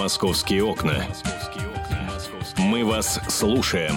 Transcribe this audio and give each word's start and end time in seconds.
Московские 0.00 0.64
окна. 0.64 0.94
Мы 2.56 2.86
вас 2.86 3.20
слушаем. 3.28 3.96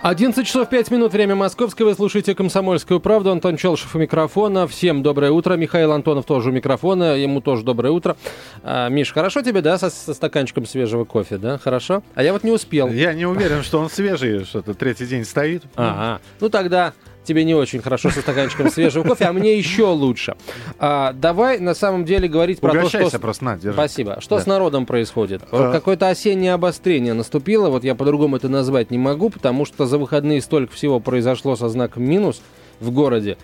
11 0.00 0.46
часов 0.46 0.70
5 0.70 0.90
минут, 0.90 1.12
время 1.12 1.34
московское. 1.34 1.86
Вы 1.86 1.94
слушаете 1.94 2.34
«Комсомольскую 2.34 2.98
правду». 2.98 3.30
Антон 3.30 3.58
Челшев 3.58 3.94
у 3.94 3.98
микрофона. 3.98 4.66
Всем 4.66 5.02
доброе 5.02 5.32
утро. 5.32 5.52
Михаил 5.56 5.92
Антонов 5.92 6.24
тоже 6.24 6.48
у 6.48 6.52
микрофона. 6.52 7.14
Ему 7.14 7.42
тоже 7.42 7.62
доброе 7.62 7.90
утро. 7.90 8.16
А, 8.62 8.88
Миш, 8.88 9.12
хорошо 9.12 9.42
тебе, 9.42 9.60
да, 9.60 9.76
со, 9.76 9.90
со 9.90 10.14
стаканчиком 10.14 10.64
свежего 10.64 11.04
кофе, 11.04 11.36
да? 11.36 11.58
Хорошо? 11.58 12.02
А 12.14 12.22
я 12.22 12.32
вот 12.32 12.42
не 12.42 12.52
успел. 12.52 12.88
Я 12.88 13.12
не 13.12 13.26
уверен, 13.26 13.62
что 13.62 13.80
он 13.80 13.90
свежий, 13.90 14.46
что-то 14.46 14.72
третий 14.72 15.04
день 15.04 15.26
стоит. 15.26 15.64
Ага. 15.76 16.22
Ну 16.40 16.48
тогда 16.48 16.94
тебе 17.24 17.44
не 17.44 17.54
очень 17.54 17.80
хорошо 17.80 18.10
со 18.10 18.20
стаканчиком 18.20 18.70
свежего 18.70 19.04
кофе, 19.04 19.26
а 19.26 19.32
мне 19.32 19.56
еще 19.56 19.84
лучше. 19.86 20.36
А, 20.78 21.12
давай 21.12 21.58
на 21.58 21.74
самом 21.74 22.04
деле 22.04 22.28
говорить 22.28 22.60
про 22.60 22.72
то, 22.72 22.88
что... 22.88 23.18
просто, 23.18 23.44
на, 23.44 23.56
держи. 23.56 23.72
Спасибо. 23.74 24.20
Что 24.20 24.36
Да. 24.36 24.42
с 24.42 24.46
народом 24.46 24.86
происходит? 24.86 25.42
А. 25.50 25.72
Какое-то 25.72 26.08
осеннее 26.08 26.54
обострение 26.54 27.14
наступило, 27.14 27.68
вот 27.70 27.84
я 27.84 27.94
по-другому 27.94 28.36
это 28.36 28.48
назвать 28.48 28.90
не 28.90 28.98
могу, 28.98 29.30
потому 29.30 29.64
что 29.64 29.86
за 29.86 29.98
выходные 29.98 30.40
столько 30.40 30.74
всего 30.74 31.00
произошло 31.00 31.56
со 31.56 31.68
знаком 31.68 32.04
минус 32.04 32.42
в 32.80 32.90
городе, 32.90 33.36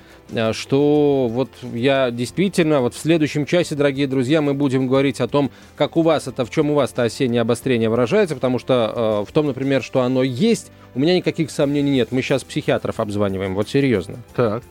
что 0.53 1.29
вот 1.31 1.51
я 1.63 2.11
действительно, 2.11 2.81
вот 2.81 2.95
в 2.95 2.99
следующем 2.99 3.47
часе, 3.47 3.75
дорогие 3.75 4.07
друзья, 4.07 4.43
мы 4.43 4.55
будем 4.55 4.89
говорить 4.89 5.21
о 5.21 5.29
том, 5.29 5.51
как 5.77 5.97
у 5.97 6.03
вас 6.03 6.27
это, 6.27 6.45
в 6.45 6.51
чем 6.51 6.71
у 6.71 6.75
вас 6.75 6.93
это 6.93 7.05
осеннее 7.05 7.43
обострение 7.43 7.89
выражается, 7.89 8.35
потому 8.35 8.59
что 8.59 9.25
э, 9.25 9.31
в 9.31 9.33
том, 9.33 9.47
например, 9.47 9.83
что 9.83 10.03
оно 10.03 10.23
есть, 10.23 10.71
у 10.97 10.99
меня 10.99 11.15
никаких 11.15 11.51
сомнений 11.51 11.91
нет. 11.91 12.11
Мы 12.11 12.23
сейчас 12.23 12.43
психиатров 12.43 13.01
обзваниваем, 13.01 13.55
вот 13.55 13.69
серьезно. 13.69 14.17
Так. 14.35 14.63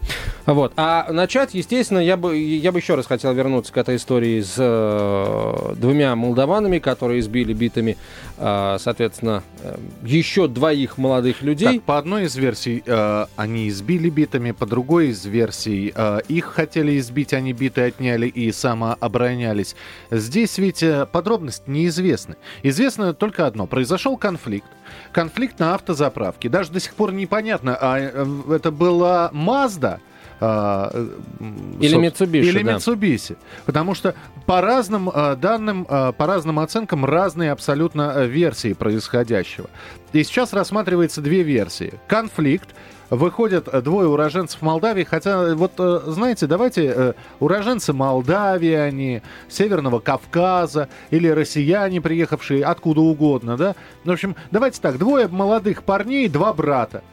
Вот. 0.47 0.73
А 0.75 1.07
начать, 1.11 1.53
естественно, 1.53 1.99
я 1.99 2.17
бы, 2.17 2.35
я 2.35 2.71
бы 2.71 2.79
еще 2.79 2.95
раз 2.95 3.05
хотел 3.05 3.31
вернуться 3.33 3.71
к 3.71 3.77
этой 3.77 3.97
истории 3.97 4.41
с 4.41 4.55
э, 4.57 5.75
двумя 5.75 6.15
молдаванами, 6.15 6.79
которые 6.79 7.19
избили 7.19 7.53
битами, 7.53 7.95
э, 8.39 8.77
соответственно, 8.79 9.43
э, 9.61 9.77
еще 10.03 10.47
двоих 10.47 10.97
молодых 10.97 11.43
людей. 11.43 11.75
Так, 11.75 11.83
по 11.83 11.97
одной 11.99 12.25
из 12.25 12.35
версий 12.35 12.81
э, 12.85 13.25
они 13.35 13.69
избили 13.69 14.09
битами, 14.09 14.51
по 14.51 14.65
другой 14.65 15.09
из 15.09 15.23
версий 15.25 15.44
э, 15.95 16.19
их 16.27 16.45
хотели 16.45 16.97
избить, 16.99 17.33
они 17.33 17.53
биты 17.53 17.81
отняли 17.81 18.27
и 18.27 18.51
самооборонялись. 18.51 19.75
Здесь 20.11 20.57
ведь 20.57 20.83
э, 20.83 21.05
подробности 21.05 21.63
неизвестны. 21.67 22.35
Известно 22.63 23.13
только 23.13 23.45
одно. 23.47 23.67
Произошел 23.67 24.17
конфликт. 24.17 24.67
Конфликт 25.11 25.59
на 25.59 25.75
автозаправке. 25.75 26.49
Даже 26.49 26.71
до 26.71 26.79
сих 26.79 26.93
пор 26.95 27.11
непонятно, 27.11 27.77
а 27.79 27.99
э, 27.99 28.55
это 28.55 28.71
была 28.71 29.29
Mazda, 29.33 29.99
а, 30.39 30.89
э, 30.93 31.07
Или 31.79 31.97
Mitsubishi, 31.97 32.43
Или 32.43 32.63
да. 32.63 32.75
Mitsubishi. 32.75 33.37
Потому 33.65 33.95
что 33.95 34.15
по 34.45 34.61
разным 34.61 35.09
данным, 35.39 35.85
по 35.85 36.13
разным 36.19 36.59
оценкам, 36.59 37.05
разные 37.05 37.51
абсолютно 37.51 38.25
версии 38.25 38.73
происходящего. 38.73 39.69
И 40.13 40.23
сейчас 40.23 40.53
рассматривается 40.53 41.21
две 41.21 41.43
версии. 41.43 41.93
Конфликт. 42.07 42.69
Выходят 43.09 43.67
э, 43.67 43.81
двое 43.81 44.07
уроженцев 44.07 44.61
Молдавии, 44.61 45.03
хотя, 45.03 45.55
вот, 45.55 45.73
э, 45.77 46.01
знаете, 46.07 46.47
давайте 46.47 46.85
э, 46.85 47.13
уроженцы 47.39 47.93
Молдавии, 47.93 48.73
они, 48.73 49.21
Северного 49.47 49.99
Кавказа, 49.99 50.89
или 51.11 51.27
россияне, 51.27 52.01
приехавшие 52.01 52.63
откуда 52.63 53.01
угодно, 53.01 53.57
да? 53.57 53.75
В 54.03 54.11
общем, 54.11 54.35
давайте 54.51 54.81
так, 54.81 54.97
двое 54.97 55.27
молодых 55.27 55.83
парней, 55.83 56.27
два 56.29 56.53
брата. 56.53 57.03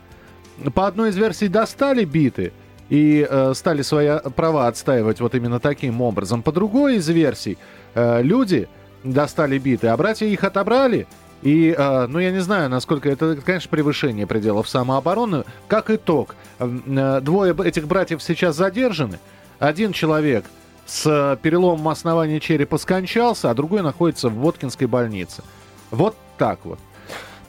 По 0.74 0.86
одной 0.86 1.10
из 1.10 1.16
версий 1.16 1.48
достали 1.48 2.04
биты 2.04 2.52
и 2.88 3.26
э, 3.28 3.52
стали 3.54 3.82
свои 3.82 4.18
права 4.36 4.68
отстаивать 4.68 5.20
вот 5.20 5.34
именно 5.34 5.60
таким 5.60 6.00
образом. 6.00 6.42
По 6.42 6.52
другой 6.52 6.96
из 6.96 7.08
версий 7.08 7.58
э, 7.94 8.22
люди 8.22 8.68
достали 9.04 9.58
биты, 9.58 9.88
а 9.88 9.96
братья 9.96 10.26
их 10.26 10.44
отобрали. 10.44 11.06
И, 11.42 11.74
э, 11.76 12.06
ну, 12.06 12.18
я 12.20 12.30
не 12.30 12.40
знаю, 12.40 12.70
насколько 12.70 13.10
это, 13.10 13.36
конечно, 13.36 13.68
превышение 13.68 14.26
пределов 14.26 14.68
самообороны. 14.68 15.44
Как 15.68 15.90
итог, 15.90 16.34
э, 16.58 17.20
двое 17.22 17.54
этих 17.64 17.86
братьев 17.88 18.22
сейчас 18.22 18.56
задержаны. 18.56 19.18
Один 19.58 19.92
человек 19.92 20.44
с 20.86 21.04
э, 21.06 21.36
переломом 21.42 21.88
основания 21.88 22.38
черепа 22.40 22.78
скончался, 22.78 23.50
а 23.50 23.54
другой 23.54 23.82
находится 23.82 24.28
в 24.28 24.34
Воткинской 24.34 24.86
больнице. 24.86 25.42
Вот 25.90 26.16
так 26.38 26.60
вот. 26.64 26.78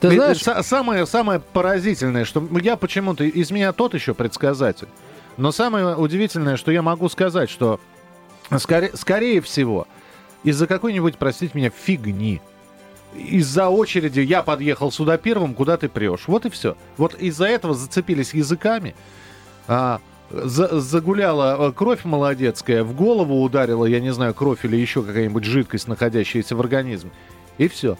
Ты 0.00 0.08
Э, 0.08 0.10
знаешь, 0.12 0.38
са- 0.42 0.62
самое, 0.64 1.06
самое 1.06 1.40
поразительное, 1.40 2.24
что 2.24 2.46
я 2.60 2.76
почему-то 2.76 3.22
из 3.24 3.50
меня 3.52 3.72
тот 3.72 3.94
еще 3.94 4.12
предсказатель. 4.12 4.88
Но 5.36 5.50
самое 5.52 5.96
удивительное, 5.96 6.56
что 6.56 6.70
я 6.72 6.82
могу 6.82 7.08
сказать, 7.08 7.48
что 7.50 7.80
скорее, 8.58 8.90
скорее 8.96 9.40
всего, 9.40 9.86
из-за 10.42 10.66
какой-нибудь, 10.66 11.16
простите 11.16 11.52
меня, 11.56 11.70
фигни, 11.70 12.40
из-за 13.14 13.68
очереди 13.68 14.20
я 14.20 14.42
подъехал 14.42 14.90
сюда 14.92 15.16
первым, 15.16 15.54
куда 15.54 15.76
ты 15.76 15.88
прешь. 15.88 16.24
Вот 16.26 16.46
и 16.46 16.50
все. 16.50 16.76
Вот 16.96 17.14
из-за 17.14 17.46
этого 17.46 17.74
зацепились 17.74 18.34
языками. 18.34 18.94
а, 19.66 20.00
за- 20.30 20.80
загуляла 20.80 21.68
э, 21.68 21.72
кровь 21.72 22.04
молодецкая, 22.04 22.82
в 22.82 22.94
голову 22.94 23.42
ударила, 23.42 23.84
я 23.86 24.00
не 24.00 24.12
знаю, 24.12 24.34
кровь 24.34 24.64
или 24.64 24.76
еще 24.76 25.02
какая-нибудь 25.02 25.44
жидкость, 25.44 25.86
находящаяся 25.88 26.56
в 26.56 26.60
организме. 26.60 27.10
И 27.58 27.68
все. 27.68 27.96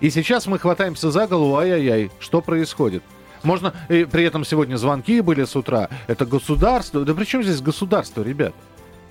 И 0.00 0.10
сейчас 0.10 0.46
мы 0.46 0.58
хватаемся 0.58 1.10
за 1.10 1.26
голову, 1.26 1.56
ай-яй-яй, 1.56 2.10
что 2.20 2.40
происходит? 2.42 3.02
Можно, 3.42 3.72
и 3.88 4.04
при 4.04 4.24
этом 4.24 4.44
сегодня 4.44 4.76
звонки 4.76 5.20
были 5.20 5.44
с 5.44 5.56
утра, 5.56 5.88
это 6.06 6.26
государство. 6.26 7.04
Да 7.04 7.14
при 7.14 7.24
чем 7.24 7.42
здесь 7.42 7.60
государство, 7.60 8.22
ребят? 8.22 8.52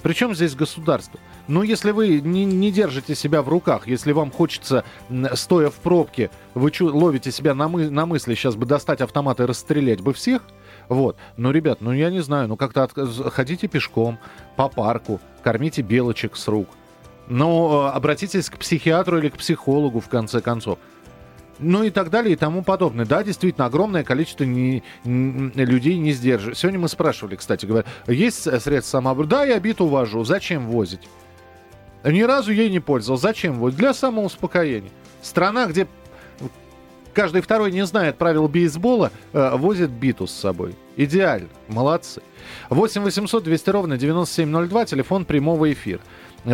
При 0.04 0.14
чем 0.14 0.36
здесь 0.36 0.56
государство? 0.56 1.20
Ну, 1.48 1.64
если 1.64 1.92
вы 1.92 2.20
не, 2.22 2.46
не 2.46 2.72
держите 2.72 3.16
себя 3.16 3.42
в 3.42 3.50
руках, 3.50 3.88
если 3.88 4.12
вам 4.12 4.32
хочется, 4.32 4.84
стоя 5.34 5.70
в 5.70 5.76
пробке, 5.76 6.30
вы 6.54 6.72
чу- 6.72 6.96
ловите 6.96 7.32
себя 7.32 7.54
на, 7.56 7.68
мы- 7.68 7.90
на 7.90 8.06
мысли, 8.06 8.36
сейчас 8.36 8.56
бы 8.56 8.66
достать 8.66 9.02
автомат 9.02 9.40
и 9.40 9.44
расстрелять 9.46 10.02
бы 10.02 10.14
всех, 10.14 10.44
вот. 10.90 11.18
Ну, 11.36 11.52
ребят, 11.52 11.82
ну 11.82 11.92
я 11.94 12.10
не 12.10 12.20
знаю, 12.22 12.48
ну 12.48 12.58
как-то 12.58 12.84
от- 12.84 12.94
ходите 13.34 13.68
пешком 13.68 14.20
по 14.56 14.70
парку, 14.70 15.20
кормите 15.44 15.82
белочек 15.82 16.36
с 16.38 16.48
рук. 16.48 16.68
Ну, 17.30 17.82
обратитесь 17.82 18.50
к 18.50 18.58
психиатру 18.58 19.18
или 19.18 19.28
к 19.30 19.38
психологу, 19.38 20.00
в 20.00 20.08
конце 20.08 20.40
концов. 20.42 20.80
Ну 21.60 21.84
и 21.84 21.90
так 21.90 22.10
далее 22.10 22.34
и 22.34 22.36
тому 22.36 22.62
подобное. 22.64 23.06
Да, 23.06 23.24
действительно, 23.24 23.66
огромное 23.66 24.04
количество 24.04 24.44
не- 24.44 24.84
н- 25.06 25.52
людей 25.56 25.98
не 25.98 26.12
сдерживает. 26.12 26.58
Сегодня 26.58 26.80
мы 26.80 26.88
спрашивали, 26.88 27.36
кстати 27.36 27.66
говоря, 27.66 27.86
есть 28.08 28.42
средства 28.44 28.98
самообороны? 29.00 29.30
Да, 29.30 29.44
я 29.46 29.60
бит 29.60 29.82
увожу. 29.82 30.24
Зачем 30.24 30.68
возить? 30.68 31.08
Ни 32.04 32.22
разу 32.22 32.52
ей 32.52 32.70
не 32.70 32.80
пользовался. 32.80 33.24
Зачем 33.28 33.60
возить? 33.60 33.80
Для 33.80 33.94
самоуспокоения. 33.94 34.92
Страна, 35.22 35.66
где 35.66 35.88
каждый 37.14 37.42
второй 37.42 37.72
не 37.72 37.86
знает 37.86 38.18
правил 38.18 38.48
бейсбола, 38.48 39.12
э, 39.34 39.56
возит 39.58 39.90
биту 39.90 40.28
с 40.28 40.32
собой. 40.32 40.76
Идеально. 40.96 41.50
Молодцы. 41.68 42.22
8 42.70 43.02
800 43.02 43.44
200 43.44 43.70
ровно 43.72 43.98
9702, 43.98 44.86
телефон 44.86 45.26
прямого 45.26 45.72
эфира. 45.74 46.02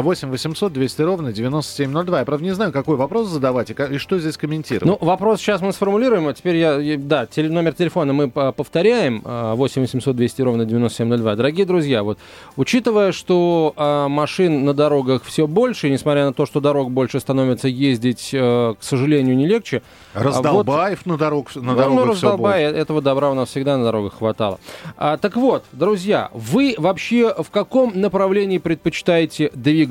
8 0.02 0.30
800 0.30 0.74
200 0.74 1.02
ровно 1.02 1.32
9702. 1.34 2.20
Я, 2.20 2.26
правда, 2.26 2.44
не 2.44 2.52
знаю, 2.56 2.72
какой 2.72 2.96
вопрос 2.98 3.28
задавать 3.28 3.70
и, 3.70 3.74
ка- 3.74 3.86
и 3.86 3.98
что 3.98 4.18
здесь 4.20 4.38
комментировать. 4.38 4.86
Ну, 5.00 5.06
вопрос 5.06 5.40
сейчас 5.40 5.62
мы 5.62 5.72
сформулируем, 5.74 6.28
а 6.28 6.34
теперь 6.34 6.56
я, 6.56 6.80
да, 6.98 7.26
теле- 7.26 7.50
номер 7.50 7.74
телефона 7.74 8.14
мы 8.14 8.30
по- 8.30 8.52
повторяем, 8.52 9.22
а, 9.26 9.56
8 9.56 9.82
800 9.84 10.16
200 10.16 10.42
ровно 10.42 10.66
9702. 10.66 11.36
Дорогие 11.36 11.66
друзья, 11.66 12.02
вот, 12.04 12.18
учитывая, 12.56 13.12
что 13.12 13.74
а, 13.76 14.08
машин 14.08 14.66
на 14.66 14.74
дорогах 14.74 15.24
все 15.24 15.46
больше, 15.48 15.88
и 15.88 15.92
несмотря 15.92 16.26
на 16.26 16.34
то, 16.34 16.46
что 16.46 16.60
дорог 16.60 16.92
больше 16.92 17.20
становится 17.20 17.68
ездить, 17.68 18.30
э, 18.34 18.74
к 18.80 18.84
сожалению, 18.84 19.36
не 19.36 19.46
легче. 19.48 19.82
а 20.14 20.20
вот- 20.20 20.26
Раздолбаев 20.26 21.06
на, 21.06 21.18
дорог, 21.18 21.54
на 21.56 21.62
ну, 21.62 21.76
дорогах 21.76 22.06
ну, 22.06 22.14
все 22.14 22.28
раздолбай, 22.28 22.64
этого 22.64 23.02
добра 23.02 23.30
у 23.32 23.34
нас 23.34 23.50
всегда 23.50 23.78
на 23.78 23.84
дорогах 23.84 24.14
хватало. 24.18 24.60
А, 24.98 25.18
так 25.18 25.36
вот, 25.36 25.66
друзья, 25.72 26.30
вы 26.34 26.76
вообще 26.78 27.34
в 27.38 27.50
каком 27.52 27.92
направлении 28.00 28.58
предпочитаете 28.58 29.52
двигаться? 29.54 29.83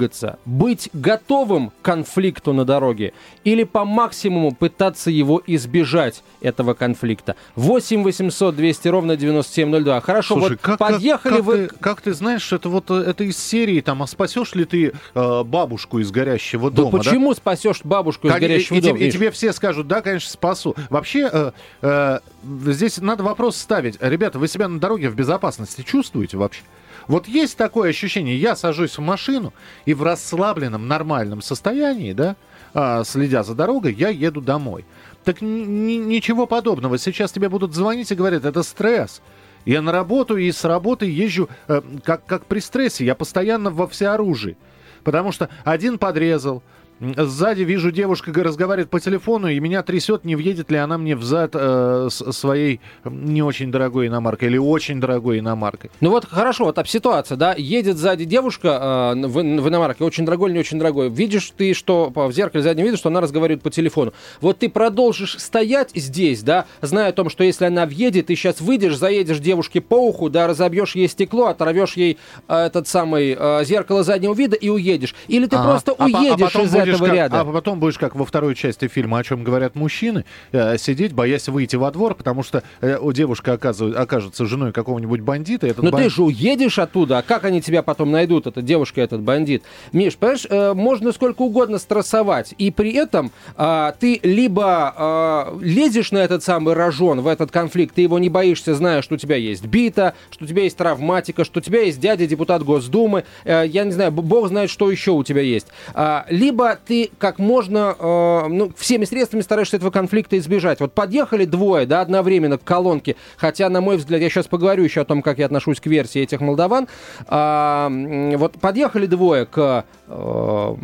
Быть 0.44 0.90
готовым 0.92 1.70
к 1.70 1.74
конфликту 1.82 2.52
на 2.52 2.64
дороге 2.64 3.12
или 3.44 3.64
по 3.64 3.84
максимуму 3.84 4.52
пытаться 4.52 5.10
его 5.10 5.42
избежать, 5.46 6.22
этого 6.40 6.74
конфликта? 6.74 7.36
8 7.56 8.02
800 8.02 8.56
200 8.56 8.88
ровно 8.88 9.16
9702. 9.16 10.00
Хорошо, 10.00 10.34
Слушай, 10.34 10.50
вот 10.52 10.60
как, 10.60 10.78
подъехали 10.78 11.36
как, 11.36 11.38
как 11.38 11.46
вы... 11.46 11.66
Ты, 11.68 11.74
как 11.80 12.00
ты 12.00 12.12
знаешь, 12.14 12.52
это 12.52 12.68
вот 12.68 12.90
э, 12.90 12.94
это 12.94 13.24
из 13.24 13.36
серии, 13.38 13.80
там, 13.80 14.02
а 14.02 14.06
спасешь 14.06 14.54
ли 14.54 14.64
ты 14.64 14.92
э, 15.14 15.42
бабушку 15.44 15.98
из 15.98 16.10
горящего 16.10 16.70
Да 16.70 16.82
дома? 16.82 16.98
почему 16.98 17.34
спасешь 17.34 17.80
бабушку 17.84 18.28
из 18.28 18.32
Кон- 18.32 18.40
горящего 18.40 18.76
и, 18.76 18.80
дома? 18.80 18.98
и 18.98 19.04
Миш? 19.04 19.14
тебе 19.14 19.30
все 19.30 19.52
скажут, 19.52 19.86
да, 19.88 20.00
конечно, 20.02 20.30
спасу. 20.30 20.74
Вообще, 20.90 21.28
э, 21.32 21.52
э, 21.82 22.18
здесь 22.66 22.98
надо 22.98 23.22
вопрос 23.22 23.56
ставить. 23.56 23.96
Ребята, 24.00 24.38
вы 24.38 24.48
себя 24.48 24.68
на 24.68 24.78
дороге 24.80 25.08
в 25.08 25.14
безопасности 25.14 25.82
чувствуете 25.82 26.36
вообще? 26.36 26.62
Вот 27.08 27.28
есть 27.28 27.56
такое 27.56 27.90
ощущение, 27.90 28.36
я 28.36 28.56
сажусь 28.56 28.96
в 28.98 29.00
машину 29.00 29.52
и 29.84 29.94
в 29.94 30.02
расслабленном, 30.02 30.88
нормальном 30.88 31.42
состоянии, 31.42 32.12
да, 32.12 32.36
а, 32.74 33.04
следя 33.04 33.42
за 33.42 33.54
дорогой, 33.54 33.94
я 33.94 34.08
еду 34.08 34.40
домой. 34.40 34.84
Так 35.24 35.40
ни- 35.40 35.64
ни- 35.64 35.96
ничего 35.96 36.46
подобного. 36.46 36.98
Сейчас 36.98 37.32
тебе 37.32 37.48
будут 37.48 37.74
звонить 37.74 38.10
и 38.10 38.14
говорят, 38.14 38.44
это 38.44 38.62
стресс. 38.62 39.20
Я 39.64 39.80
на 39.82 39.92
работу 39.92 40.36
и 40.36 40.50
с 40.50 40.64
работы 40.64 41.06
езжу 41.06 41.48
э, 41.68 41.82
как, 42.02 42.26
как 42.26 42.46
при 42.46 42.58
стрессе, 42.58 43.04
я 43.04 43.14
постоянно 43.14 43.70
во 43.70 43.86
всеоружии. 43.86 44.56
Потому 45.04 45.30
что 45.32 45.48
один 45.64 45.98
подрезал, 45.98 46.62
Сзади 47.02 47.62
вижу, 47.62 47.90
девушка 47.90 48.32
разговаривает 48.32 48.88
по 48.88 49.00
телефону, 49.00 49.48
и 49.48 49.58
меня 49.58 49.82
трясет, 49.82 50.24
не 50.24 50.36
въедет 50.36 50.70
ли 50.70 50.76
она 50.76 50.98
мне 50.98 51.16
в 51.16 51.24
зад 51.24 51.50
э, 51.54 52.08
своей 52.10 52.80
не 53.04 53.42
очень 53.42 53.72
дорогой 53.72 54.06
иномаркой 54.06 54.48
или 54.48 54.58
очень 54.58 55.00
дорогой 55.00 55.40
иномаркой. 55.40 55.90
Ну 56.00 56.10
вот 56.10 56.26
хорошо, 56.26 56.64
вот 56.66 56.78
ситуация, 56.86 57.36
да, 57.36 57.54
едет 57.56 57.96
сзади 57.96 58.24
девушка 58.24 59.14
э, 59.16 59.26
в, 59.26 59.34
в 59.34 59.68
иномарке, 59.68 60.04
очень 60.04 60.24
дорогой 60.24 60.50
или 60.50 60.54
не 60.54 60.60
очень 60.60 60.78
дорогой. 60.78 61.10
Видишь 61.10 61.52
ты, 61.56 61.74
что 61.74 62.12
в 62.14 62.32
зеркале 62.32 62.62
заднем 62.62 62.84
видишь, 62.84 63.00
что 63.00 63.08
она 63.08 63.20
разговаривает 63.20 63.62
по 63.62 63.70
телефону. 63.70 64.12
Вот 64.40 64.60
ты 64.60 64.68
продолжишь 64.68 65.38
стоять 65.38 65.90
здесь, 65.94 66.42
да, 66.42 66.66
зная 66.82 67.08
о 67.08 67.12
том, 67.12 67.30
что 67.30 67.42
если 67.42 67.64
она 67.64 67.84
въедет, 67.84 68.26
ты 68.26 68.36
сейчас 68.36 68.60
выйдешь, 68.60 68.96
заедешь 68.96 69.40
девушке 69.40 69.80
по 69.80 69.96
уху, 69.96 70.30
да, 70.30 70.46
разобьешь 70.46 70.94
ей 70.94 71.08
стекло, 71.08 71.46
оторвешь 71.46 71.94
ей 71.94 72.18
э, 72.46 72.56
этот 72.66 72.86
самый 72.86 73.36
э, 73.36 73.64
зеркало 73.64 74.04
заднего 74.04 74.34
вида 74.34 74.54
и 74.54 74.68
уедешь. 74.68 75.16
Или 75.26 75.46
ты 75.46 75.56
а, 75.56 75.64
просто 75.64 75.94
а, 75.98 76.04
уедешь 76.04 76.54
а 76.54 76.62
из 76.62 76.74
этого 76.94 77.06
как, 77.06 77.16
ряда. 77.16 77.40
А 77.40 77.44
потом 77.44 77.80
будешь, 77.80 77.98
как 77.98 78.14
во 78.14 78.24
второй 78.24 78.54
части 78.54 78.88
фильма, 78.88 79.18
о 79.18 79.24
чем 79.24 79.44
говорят 79.44 79.74
мужчины, 79.74 80.24
э, 80.52 80.76
сидеть, 80.78 81.12
боясь 81.12 81.48
выйти 81.48 81.76
во 81.76 81.90
двор, 81.90 82.14
потому 82.14 82.42
что 82.42 82.62
э, 82.80 82.98
девушка 83.12 83.54
оказывает, 83.54 83.96
окажется 83.96 84.46
женой 84.46 84.72
какого-нибудь 84.72 85.20
бандита. 85.20 85.72
Но 85.76 85.90
банд... 85.90 86.04
ты 86.04 86.10
же 86.10 86.22
уедешь 86.22 86.78
оттуда, 86.78 87.18
а 87.18 87.22
как 87.22 87.44
они 87.44 87.60
тебя 87.60 87.82
потом 87.82 88.10
найдут, 88.10 88.46
эта 88.46 88.62
девушка, 88.62 89.00
этот 89.00 89.20
бандит? 89.20 89.62
Миш, 89.92 90.16
понимаешь, 90.16 90.46
э, 90.48 90.74
можно 90.74 91.12
сколько 91.12 91.42
угодно 91.42 91.78
стрессовать, 91.78 92.54
и 92.58 92.70
при 92.70 92.92
этом 92.92 93.32
э, 93.56 93.92
ты 93.98 94.20
либо 94.22 95.52
э, 95.58 95.58
лезешь 95.62 96.12
на 96.12 96.18
этот 96.18 96.42
самый 96.42 96.74
рожон, 96.74 97.20
в 97.20 97.26
этот 97.26 97.50
конфликт, 97.50 97.94
ты 97.94 98.02
его 98.02 98.18
не 98.18 98.28
боишься, 98.28 98.74
зная, 98.74 99.02
что 99.02 99.14
у 99.14 99.18
тебя 99.18 99.36
есть 99.36 99.64
бита, 99.66 100.14
что 100.30 100.44
у 100.44 100.48
тебя 100.48 100.62
есть 100.62 100.76
травматика, 100.76 101.44
что 101.44 101.60
у 101.60 101.62
тебя 101.62 101.82
есть 101.82 102.00
дядя 102.00 102.26
депутат 102.26 102.62
Госдумы, 102.62 103.24
э, 103.44 103.64
я 103.66 103.84
не 103.84 103.92
знаю, 103.92 104.12
бог 104.12 104.48
знает, 104.48 104.70
что 104.70 104.90
еще 104.90 105.12
у 105.12 105.24
тебя 105.24 105.40
есть. 105.40 105.66
Э, 105.94 106.22
либо 106.28 106.78
ты 106.86 107.10
как 107.18 107.38
можно, 107.38 107.96
э, 107.98 108.46
ну, 108.48 108.72
всеми 108.76 109.04
средствами 109.04 109.42
стараешься 109.42 109.76
этого 109.76 109.90
конфликта 109.90 110.38
избежать. 110.38 110.80
Вот 110.80 110.92
подъехали 110.92 111.44
двое, 111.44 111.86
да, 111.86 112.00
одновременно 112.00 112.58
к 112.58 112.64
колонке, 112.64 113.16
хотя, 113.36 113.68
на 113.68 113.80
мой 113.80 113.96
взгляд, 113.96 114.20
я 114.20 114.28
сейчас 114.28 114.46
поговорю 114.46 114.84
еще 114.84 115.02
о 115.02 115.04
том, 115.04 115.22
как 115.22 115.38
я 115.38 115.46
отношусь 115.46 115.80
к 115.80 115.86
версии 115.86 116.20
этих 116.20 116.40
молдаван, 116.40 116.88
э, 117.26 118.36
вот 118.36 118.54
подъехали 118.60 119.06
двое 119.06 119.46
к, 119.46 119.84
э, 120.08 120.74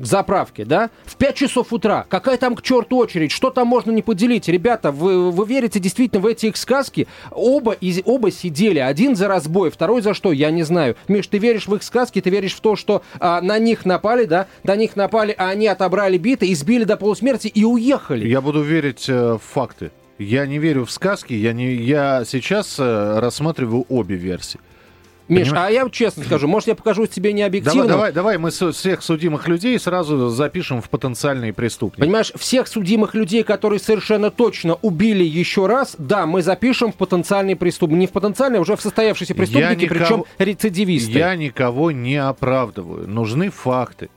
к 0.00 0.04
заправке, 0.04 0.64
да, 0.64 0.90
в 1.04 1.16
5 1.16 1.34
часов 1.34 1.72
утра, 1.72 2.06
какая 2.08 2.36
там 2.36 2.54
к 2.54 2.62
черту 2.62 2.98
очередь, 2.98 3.32
что 3.32 3.50
там 3.50 3.66
можно 3.66 3.90
не 3.90 4.02
поделить? 4.02 4.48
Ребята, 4.48 4.92
вы, 4.92 5.30
вы 5.30 5.46
верите 5.46 5.80
действительно 5.80 6.20
в 6.20 6.26
эти 6.26 6.46
их 6.46 6.56
сказки? 6.56 7.06
Оба, 7.30 7.72
из, 7.72 8.00
оба 8.04 8.30
сидели, 8.30 8.78
один 8.78 9.16
за 9.16 9.28
разбой, 9.28 9.70
второй 9.70 10.02
за 10.02 10.14
что, 10.14 10.32
я 10.32 10.50
не 10.50 10.62
знаю. 10.62 10.96
Миш, 11.08 11.26
ты 11.26 11.38
веришь 11.38 11.66
в 11.66 11.74
их 11.74 11.82
сказки, 11.82 12.20
ты 12.20 12.30
веришь 12.30 12.54
в 12.54 12.60
то, 12.60 12.76
что 12.76 13.02
а, 13.18 13.40
на 13.40 13.58
них 13.58 13.84
напали, 13.84 14.24
да, 14.24 14.46
на 14.62 14.76
них 14.76 14.96
напали 14.96 15.05
напали, 15.06 15.34
а 15.36 15.50
они 15.50 15.66
отобрали 15.66 16.18
биты, 16.18 16.52
избили 16.52 16.84
до 16.84 16.96
полусмерти 16.96 17.48
и 17.48 17.64
уехали. 17.64 18.26
Я 18.26 18.40
буду 18.40 18.62
верить 18.62 19.08
э, 19.08 19.34
в 19.34 19.40
факты. 19.40 19.90
Я 20.18 20.46
не 20.46 20.58
верю 20.58 20.84
в 20.84 20.90
сказки, 20.90 21.34
я, 21.34 21.52
не, 21.52 21.74
я 21.74 22.24
сейчас 22.24 22.76
э, 22.78 23.18
рассматриваю 23.18 23.84
обе 23.88 24.16
версии. 24.16 24.60
Миш, 25.28 25.48
Понимаешь? 25.48 25.68
а 25.68 25.72
я 25.72 25.90
честно 25.90 26.22
скажу, 26.22 26.46
может, 26.46 26.68
я 26.68 26.76
покажусь 26.76 27.08
тебе 27.08 27.32
необъективным? 27.32 27.88
Давай, 27.88 28.12
давай, 28.12 28.38
давай 28.38 28.38
мы 28.38 28.72
всех 28.72 29.02
судимых 29.02 29.48
людей 29.48 29.78
сразу 29.78 30.28
запишем 30.28 30.80
в 30.80 30.88
потенциальные 30.88 31.52
преступники. 31.52 32.00
Понимаешь, 32.00 32.32
всех 32.36 32.68
судимых 32.68 33.14
людей, 33.14 33.42
которые 33.42 33.80
совершенно 33.80 34.30
точно 34.30 34.74
убили 34.82 35.24
еще 35.24 35.66
раз, 35.66 35.96
да, 35.98 36.26
мы 36.26 36.42
запишем 36.42 36.92
в 36.92 36.94
потенциальные 36.94 37.56
преступники. 37.56 37.98
Не 37.98 38.06
в 38.06 38.12
потенциальные, 38.12 38.58
а 38.58 38.62
уже 38.62 38.76
в 38.76 38.80
состоявшиеся 38.80 39.34
преступники, 39.34 39.84
никого, 39.84 39.98
причем 39.98 40.24
рецидивисты. 40.38 41.10
Я 41.10 41.34
никого 41.34 41.90
не 41.90 42.16
оправдываю. 42.16 43.08
Нужны 43.08 43.50
факты. 43.50 44.08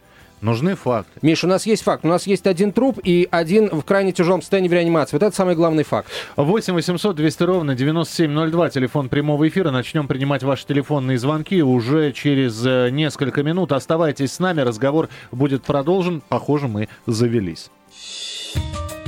Нужны 0.41 0.75
факты. 0.75 1.19
Миша, 1.21 1.47
у 1.47 1.50
нас 1.50 1.65
есть 1.65 1.83
факт. 1.83 2.06
У 2.06 2.07
нас 2.07 2.25
есть 2.25 2.47
один 2.47 2.71
труп 2.71 3.00
и 3.03 3.27
один 3.30 3.69
в 3.69 3.83
крайне 3.83 4.12
тяжелом 4.12 4.41
состоянии 4.41 4.69
в 4.69 4.74
реанимации. 4.74 5.15
Вот 5.18 5.24
это 5.24 5.36
самый 5.36 5.56
главный 5.56 5.83
факт. 5.83 6.09
8 6.38 6.74
800 6.74 7.15
200 7.15 7.44
ровно 7.44 7.75
9702, 7.75 8.69
телефон 8.69 9.09
прямого 9.09 9.47
эфира. 9.47 9.71
Начнем 9.71 10.07
принимать 10.07 10.44
ваши 10.44 10.65
телефонные 10.65 11.18
звонки 11.18 11.62
уже 11.62 12.13
через 12.13 12.65
э, 12.65 12.89
несколько 12.89 13.44
минут. 13.44 13.74
Оставайтесь 13.74 14.31
с 14.33 14.39
нами, 14.39 14.62
разговор 14.62 15.09
будет 15.31 15.63
продолжен. 15.63 16.21
Похоже, 16.30 16.68
мы 16.68 16.88
завелись. 17.06 17.69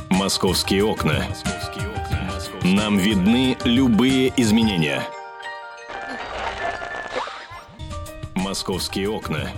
Московские 0.09 0.83
окна. 0.83 1.25
Нам 2.63 2.97
видны 2.97 3.57
любые 3.63 4.33
изменения. 4.37 5.01
Московские 8.35 9.09
окна. 9.09 9.49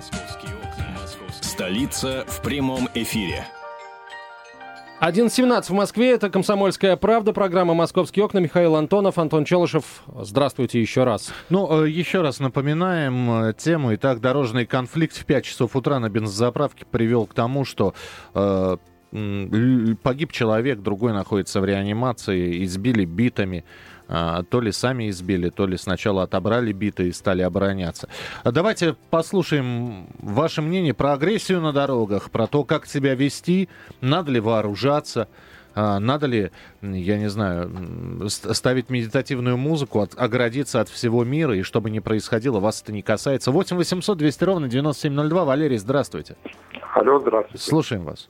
Столица 1.53 2.25
в 2.27 2.41
прямом 2.41 2.89
эфире. 2.95 3.45
11.17 4.99 5.65
в 5.65 5.69
Москве. 5.73 6.13
Это 6.13 6.31
«Комсомольская 6.31 6.97
правда». 6.97 7.31
Программа 7.31 7.75
«Московские 7.75 8.25
окна». 8.25 8.39
Михаил 8.39 8.75
Антонов, 8.75 9.19
Антон 9.19 9.45
Челышев. 9.45 10.01
Здравствуйте 10.19 10.81
еще 10.81 11.03
раз. 11.03 11.31
Ну, 11.49 11.83
э, 11.83 11.89
еще 11.91 12.21
раз 12.21 12.39
напоминаем 12.39 13.49
э, 13.49 13.53
тему. 13.53 13.93
Итак, 13.93 14.19
дорожный 14.19 14.65
конфликт 14.65 15.15
в 15.15 15.25
5 15.25 15.45
часов 15.45 15.75
утра 15.75 15.99
на 15.99 16.09
бензозаправке 16.09 16.85
привел 16.89 17.27
к 17.27 17.35
тому, 17.35 17.65
что 17.65 17.93
э, 18.33 18.77
погиб 20.01 20.31
человек, 20.31 20.79
другой 20.79 21.13
находится 21.13 21.61
в 21.61 21.65
реанимации, 21.65 22.63
избили 22.63 23.05
битами. 23.05 23.63
А, 24.15 24.43
то 24.43 24.61
ли 24.61 24.71
сами 24.71 25.09
избили, 25.09 25.49
то 25.49 25.65
ли 25.65 25.75
сначала 25.75 26.21
отобрали 26.21 26.71
биты 26.71 27.07
и 27.07 27.11
стали 27.11 27.41
обороняться. 27.41 28.07
Давайте 28.45 28.95
послушаем 29.09 30.05
ваше 30.19 30.61
мнение 30.61 30.93
про 30.93 31.13
агрессию 31.13 31.61
на 31.61 31.73
дорогах, 31.73 32.29
про 32.29 32.45
то, 32.45 32.63
как 32.63 32.85
себя 32.85 33.15
вести, 33.15 33.69
надо 34.01 34.31
ли 34.31 34.39
вооружаться, 34.39 35.27
а, 35.73 35.97
надо 35.99 36.27
ли, 36.27 36.51
я 36.83 37.17
не 37.17 37.27
знаю, 37.27 38.29
ставить 38.29 38.91
медитативную 38.91 39.57
музыку, 39.57 40.01
от, 40.01 40.11
оградиться 40.15 40.79
от 40.79 40.89
всего 40.89 41.23
мира, 41.23 41.55
и 41.55 41.63
чтобы 41.63 41.89
не 41.89 41.99
происходило, 41.99 42.59
вас 42.59 42.83
это 42.83 42.91
не 42.91 43.01
касается. 43.01 43.51
8 43.51 43.77
800 43.77 44.15
200 44.15 44.43
ровно 44.43 44.67
9702. 44.67 45.43
Валерий, 45.43 45.77
здравствуйте. 45.77 46.35
Алло, 46.93 47.19
здравствуйте. 47.19 47.65
Слушаем 47.65 48.03
вас. 48.03 48.29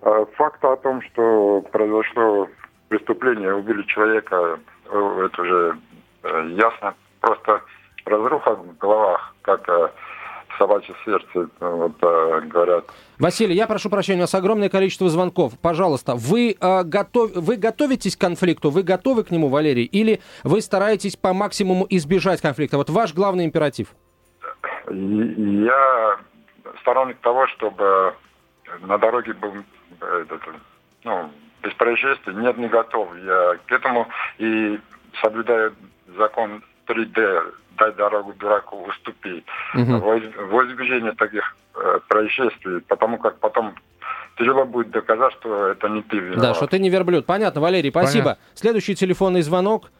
А, 0.00 0.26
факт 0.36 0.64
о 0.64 0.76
том, 0.76 1.02
что 1.02 1.62
произошло 1.72 2.48
преступление, 2.88 3.52
убили 3.52 3.82
человека, 3.82 4.60
это 4.90 5.42
уже 5.42 5.78
э, 6.22 6.48
ясно. 6.56 6.94
Просто 7.20 7.62
разруха 8.04 8.54
в 8.54 8.76
головах, 8.78 9.34
как 9.42 9.68
э, 9.68 9.90
собачье 10.58 10.94
сердце, 11.04 11.48
вот, 11.60 11.98
говорят. 12.00 12.84
Василий, 13.18 13.54
я 13.54 13.66
прошу 13.66 13.90
прощения, 13.90 14.18
у 14.18 14.22
нас 14.22 14.34
огромное 14.34 14.68
количество 14.68 15.08
звонков. 15.08 15.58
Пожалуйста, 15.60 16.14
вы, 16.14 16.56
э, 16.60 16.82
готов, 16.84 17.32
вы 17.34 17.56
готовитесь 17.56 18.16
к 18.16 18.20
конфликту, 18.20 18.70
вы 18.70 18.82
готовы 18.82 19.24
к 19.24 19.30
нему, 19.30 19.48
Валерий, 19.48 19.84
или 19.84 20.20
вы 20.44 20.60
стараетесь 20.60 21.16
по 21.16 21.32
максимуму 21.32 21.86
избежать 21.90 22.40
конфликта? 22.40 22.76
Вот 22.76 22.90
ваш 22.90 23.14
главный 23.14 23.44
императив. 23.44 23.88
Я 24.90 26.18
сторонник 26.80 27.18
того, 27.18 27.46
чтобы 27.48 28.14
на 28.80 28.98
дороге 28.98 29.34
был 29.34 29.52
этот, 30.00 30.40
ну, 31.04 31.30
без 31.62 31.72
происшествий. 31.74 32.34
Нет, 32.34 32.56
не 32.58 32.68
готов. 32.68 33.08
Я 33.24 33.56
к 33.66 33.72
этому 33.72 34.08
и 34.38 34.78
соблюдаю 35.22 35.74
закон 36.16 36.62
3D, 36.86 37.54
дай 37.78 37.92
дорогу 37.92 38.32
дураку, 38.34 38.84
уступи. 38.88 39.44
Угу. 39.74 39.98
Во 39.98 40.66
избежание 40.66 41.12
таких 41.12 41.56
э, 41.74 41.98
происшествий, 42.08 42.80
потому 42.82 43.18
как 43.18 43.38
потом 43.38 43.74
тяжело 44.38 44.64
будет 44.64 44.90
доказать, 44.90 45.32
что 45.34 45.68
это 45.68 45.88
не 45.88 46.02
ты 46.02 46.18
виноват. 46.18 46.40
Да, 46.40 46.54
что 46.54 46.66
ты 46.66 46.78
не 46.78 46.90
верблюд. 46.90 47.26
Понятно, 47.26 47.60
Валерий, 47.60 47.90
спасибо. 47.90 48.24
Понятно. 48.24 48.44
Следующий 48.54 48.94
телефонный 48.94 49.42
звонок. 49.42 49.90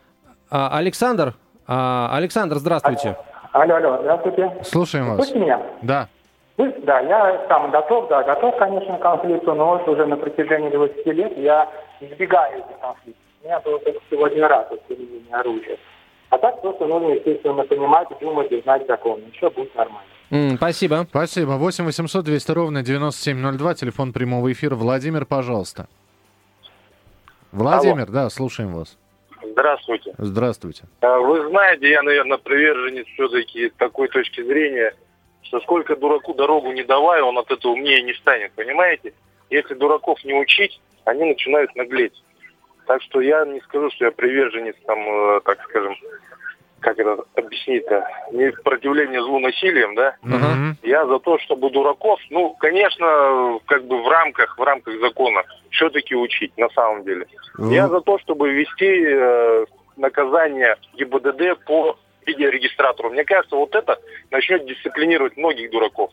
А, 0.50 0.76
Александр. 0.76 1.34
А, 1.66 2.10
Александр, 2.12 2.56
здравствуйте. 2.56 3.16
Алло, 3.52 3.76
алло, 3.76 3.98
здравствуйте. 4.00 4.56
Слушаем 4.62 5.08
вас. 5.08 5.16
Слышите 5.16 5.38
меня? 5.38 5.60
Да. 5.82 6.08
Да, 6.58 7.00
я 7.00 7.46
сам 7.46 7.70
готов, 7.70 8.08
да, 8.08 8.24
готов, 8.24 8.56
конечно, 8.56 8.98
к 8.98 9.00
конфликту, 9.00 9.54
но 9.54 9.78
вот 9.78 9.88
уже 9.88 10.06
на 10.06 10.16
протяжении 10.16 10.70
20 10.70 11.06
лет 11.06 11.38
я 11.38 11.70
избегаю 12.00 12.58
этих 12.58 12.80
конфликтов. 12.80 13.22
У 13.40 13.46
меня 13.46 13.60
было 13.60 13.78
только 13.78 14.00
всего 14.06 14.24
один 14.24 14.44
раз 14.44 14.66
применение 14.88 15.34
оружия. 15.34 15.78
А 16.30 16.38
так 16.38 16.60
просто 16.60 16.86
нужно, 16.86 17.12
естественно, 17.12 17.62
понимать, 17.62 18.08
думать 18.20 18.50
и 18.50 18.60
знать 18.62 18.84
закон. 18.88 19.20
Еще 19.32 19.48
будет 19.50 19.72
нормально. 19.76 20.08
Mm, 20.30 20.56
спасибо. 20.56 21.06
Спасибо. 21.08 21.52
8 21.52 21.84
800 21.84 22.24
200 22.24 22.50
ровно 22.50 22.82
9702, 22.82 23.74
телефон 23.74 24.12
прямого 24.12 24.50
эфира. 24.50 24.74
Владимир, 24.74 25.26
пожалуйста. 25.26 25.86
Владимир, 27.52 28.04
Алло. 28.08 28.12
да, 28.12 28.30
слушаем 28.30 28.74
вас. 28.74 28.98
Здравствуйте. 29.42 30.12
Здравствуйте. 30.18 30.84
А, 31.02 31.18
вы 31.18 31.48
знаете, 31.48 31.88
я, 31.88 32.02
наверное, 32.02 32.38
приверженец 32.38 33.06
все-таки 33.14 33.70
такой 33.78 34.08
точки 34.08 34.42
зрения– 34.42 34.92
что 35.48 35.60
сколько 35.60 35.96
дураку 35.96 36.34
дорогу 36.34 36.72
не 36.72 36.84
давай, 36.84 37.22
он 37.22 37.38
от 37.38 37.50
этого 37.50 37.72
умнее 37.72 38.02
не 38.02 38.12
станет, 38.14 38.52
понимаете? 38.52 39.14
Если 39.50 39.74
дураков 39.74 40.22
не 40.24 40.34
учить, 40.34 40.78
они 41.04 41.24
начинают 41.24 41.74
наглеть. 41.74 42.22
Так 42.86 43.02
что 43.02 43.20
я 43.20 43.44
не 43.46 43.60
скажу, 43.60 43.90
что 43.90 44.06
я 44.06 44.10
приверженец, 44.10 44.76
там, 44.86 44.98
э, 44.98 45.40
так 45.44 45.62
скажем, 45.64 45.96
как 46.80 46.98
это 46.98 47.24
объяснить-то, 47.34 48.06
не 48.32 48.52
противление 48.52 49.22
злу 49.22 49.38
насилием, 49.38 49.94
да? 49.94 50.16
Мгм. 50.22 50.76
Я 50.82 51.06
за 51.06 51.18
то, 51.18 51.38
чтобы 51.38 51.70
дураков, 51.70 52.20
ну, 52.30 52.54
конечно, 52.58 53.58
как 53.66 53.84
бы 53.84 54.02
в 54.02 54.08
рамках, 54.08 54.56
в 54.58 54.62
рамках 54.62 55.00
закона 55.00 55.42
все-таки 55.70 56.14
учить, 56.14 56.56
на 56.56 56.68
самом 56.70 57.04
деле. 57.04 57.26
Я 57.58 57.88
за 57.88 58.00
то, 58.00 58.18
чтобы 58.18 58.50
ввести 58.50 59.04
э, 59.06 59.64
наказание 59.96 60.76
ГИБДД 60.94 61.64
по 61.64 61.96
видеорегистратору. 62.28 63.10
Мне 63.10 63.24
кажется, 63.24 63.56
вот 63.56 63.74
это 63.74 63.98
начнет 64.30 64.66
дисциплинировать 64.66 65.36
многих 65.36 65.70
дураков. 65.70 66.10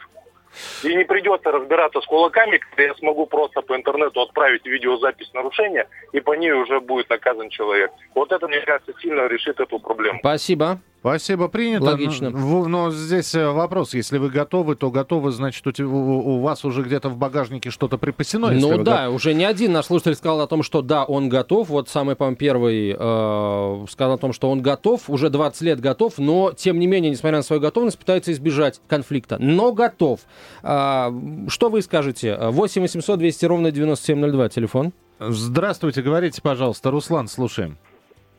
И 0.84 0.96
не 0.96 1.04
придется 1.04 1.52
разбираться 1.52 2.00
с 2.00 2.06
кулаками, 2.06 2.58
когда 2.58 2.84
я 2.84 2.96
смогу 2.96 3.26
просто 3.26 3.62
по 3.62 3.76
интернету 3.76 4.22
отправить 4.22 4.66
видеозапись 4.66 5.34
нарушения, 5.34 5.88
и 6.14 6.22
по 6.22 6.34
ней 6.34 6.54
уже 6.54 6.80
будет 6.80 7.10
наказан 7.10 7.50
человек. 7.50 7.92
Вот 8.14 8.32
это, 8.32 8.48
мне 8.48 8.62
кажется, 8.62 8.94
сильно 9.02 9.28
решит 9.28 9.60
эту 9.60 9.80
проблему. 9.80 10.20
Спасибо. 10.20 10.80
Спасибо, 11.06 11.50
принято. 11.50 11.84
Логично. 11.84 12.32
Но, 12.32 12.62
в- 12.62 12.68
но 12.68 12.90
здесь 12.90 13.36
э, 13.36 13.48
вопрос, 13.52 13.94
если 13.94 14.18
вы 14.18 14.30
готовы, 14.32 14.76
то 14.76 14.90
готовы, 14.90 15.30
значит, 15.32 15.68
у, 15.80 15.84
у- 15.86 16.40
вас 16.42 16.66
уже 16.66 16.82
где-то 16.82 17.10
в 17.10 17.18
багажнике 17.18 17.70
что-то 17.70 18.00
припасено? 18.00 18.50
Ну 18.50 18.82
да, 18.82 19.12
уже 19.12 19.36
не 19.36 19.46
один 19.46 19.72
наш 19.72 19.86
слушатель 19.86 20.16
сказал 20.16 20.42
о 20.42 20.48
том, 20.48 20.64
что 20.64 20.82
да, 20.82 21.04
он 21.04 21.30
готов. 21.30 21.70
Вот 21.70 21.90
самый, 21.90 22.16
по-моему, 22.16 22.38
первый 22.38 22.96
э, 22.98 23.86
сказал 23.88 24.14
о 24.14 24.18
том, 24.18 24.34
что 24.34 24.50
он 24.50 24.64
готов, 24.64 25.08
уже 25.08 25.30
20 25.30 25.62
лет 25.62 25.80
готов, 25.80 26.18
но, 26.18 26.52
тем 26.58 26.80
не 26.80 26.88
менее, 26.88 27.12
несмотря 27.12 27.38
на 27.38 27.44
свою 27.44 27.62
готовность, 27.62 28.00
пытается 28.00 28.32
избежать 28.32 28.82
конфликта. 28.88 29.38
Но 29.40 29.74
готов. 29.74 30.22
А, 30.64 31.14
что 31.50 31.70
вы 31.70 31.84
скажете? 31.84 32.36
8 32.42 32.82
800 32.82 33.20
200 33.20 33.46
ровно 33.46 33.72
9702, 33.72 34.50
телефон. 34.50 34.92
Здравствуйте, 35.20 36.02
говорите, 36.02 36.42
пожалуйста. 36.42 36.90
Руслан, 36.90 37.28
слушаем. 37.28 37.78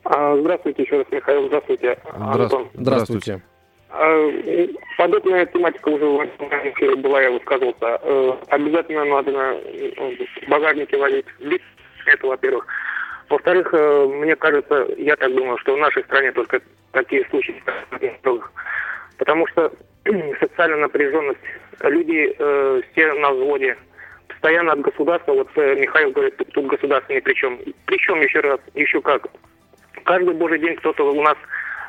А, 0.09 0.37
Здравствуйте 0.37 0.83
еще 0.83 0.99
раз, 0.99 1.07
Михаил. 1.11 1.47
Здравствуйте, 1.49 1.99
Антон. 2.13 2.69
Здравствуйте. 2.75 3.41
А, 3.91 4.31
Подобная 4.99 5.47
тематика 5.47 5.89
уже 5.89 6.05
в 6.05 6.21
этом 6.21 6.49
эфире 6.49 6.97
была, 6.97 7.21
я 7.23 7.31
высказывался. 7.31 7.99
Э, 8.03 8.33
Обязательно 8.49 9.05
надо 9.05 9.31
э, 9.33 10.17
в 10.47 10.49
багажнике 10.49 10.97
возить 10.97 11.27
лиц. 11.41 11.63
Это, 12.07 12.27
во-первых. 12.27 12.67
Во-вторых, 13.29 13.69
э, 13.73 14.07
мне 14.07 14.37
кажется, 14.37 14.87
я 14.97 15.17
так 15.17 15.35
думаю, 15.35 15.59
что 15.59 15.75
в 15.75 15.79
нашей 15.79 16.05
стране 16.05 16.33
только 16.33 16.61
такие 16.93 17.27
случаи. 17.31 17.63
Потому 19.19 19.47
что 19.49 19.73
социальная 20.41 20.79
напряженность, 20.79 21.41
люди 21.83 22.35
э, 22.39 22.81
все 22.93 23.13
на 23.15 23.33
взводе, 23.33 23.77
постоянно 24.29 24.73
от 24.73 24.81
государства, 24.83 25.33
вот 25.33 25.49
Михаил 25.57 26.13
говорит, 26.13 26.37
тут, 26.37 26.53
тут 26.53 26.67
государство 26.67 27.13
ни 27.13 27.21
при 27.21 27.35
чем. 27.35 27.59
Причем 27.87 28.21
еще 28.21 28.41
раз, 28.41 28.61
еще 28.75 29.01
как, 29.01 29.27
каждый 30.07 30.35
божий 30.35 30.59
день 30.59 30.77
кто-то 30.77 31.05
у 31.05 31.23
нас 31.23 31.37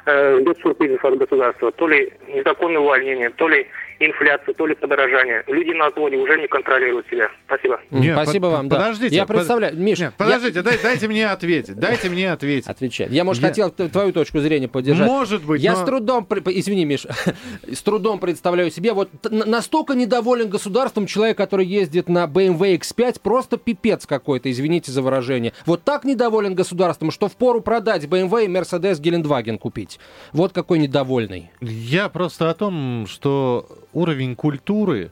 э, 0.06 0.40
ждет 0.42 0.58
сюрпризов 0.60 1.06
от 1.06 1.18
государства. 1.18 1.72
То 1.72 1.88
ли 1.88 2.12
незаконное 2.28 2.82
увольнение, 2.82 3.30
то 3.30 3.48
ли 3.48 3.68
инфляция, 4.00 4.54
то 4.54 4.66
ли 4.68 4.76
подорожание. 4.76 5.44
Люди 5.48 5.72
на 5.72 5.90
взводе 5.90 6.18
уже 6.18 6.38
не 6.40 6.48
контролируют 6.48 7.08
себя. 7.08 7.30
Спасибо. 7.46 7.80
Нет, 7.92 8.16
Спасибо 8.22 8.48
под- 8.50 8.58
вам. 8.58 8.70
да. 8.70 8.76
подождите, 8.78 9.16
Я 9.16 9.26
под- 9.26 9.36
представляю, 9.38 9.78
Миш, 9.78 10.00
Нет, 10.00 10.14
я- 10.18 10.26
подождите, 10.26 10.62
дай- 10.62 10.80
дайте 10.82 11.08
мне 11.08 11.28
ответить. 11.30 11.76
Дайте 11.76 12.10
мне 12.10 12.32
ответить. 12.32 12.68
Отвечать. 12.68 13.10
Я, 13.12 13.24
может, 13.24 13.42
Я- 13.42 13.50
хотел 13.50 13.70
твою 13.72 14.12
точку 14.14 14.40
зрения 14.40 14.68
поддержать. 14.68 15.08
Может 15.08 15.44
быть, 15.46 15.62
Я 15.62 15.74
но- 15.74 15.78
с 15.84 15.86
трудом, 15.86 16.28
извини, 16.48 16.86
Миш, 16.86 17.06
с 17.72 17.82
трудом 17.82 18.20
представляю 18.20 18.72
себе, 18.72 18.94
вот 18.94 19.10
настолько 19.30 19.94
недоволен 19.94 20.50
государством 20.50 21.06
человек, 21.08 21.38
который 21.38 21.66
ездит 21.66 22.10
на 22.10 22.26
BMW 22.26 22.78
X5, 22.80 23.20
просто 23.22 23.58
пипец 23.58 24.06
какой-то, 24.06 24.50
извините 24.52 24.92
за 24.92 25.02
выражение. 25.02 25.54
Вот 25.66 25.84
так 25.84 26.04
недоволен 26.04 26.56
государством, 26.56 27.12
что 27.12 27.28
впору 27.28 27.62
продать 27.62 28.06
BMW 28.06 28.46
и 28.46 28.48
Mercedes 28.48 29.00
Гелендваген 29.00 29.58
купить. 29.58 30.00
Вот 30.34 30.54
какой 30.54 30.80
недовольный. 30.80 31.52
Я 31.62 32.10
просто 32.10 32.50
о 32.50 32.54
том, 32.54 33.06
что 33.08 33.68
уровень 33.98 34.36
культуры 34.36 35.12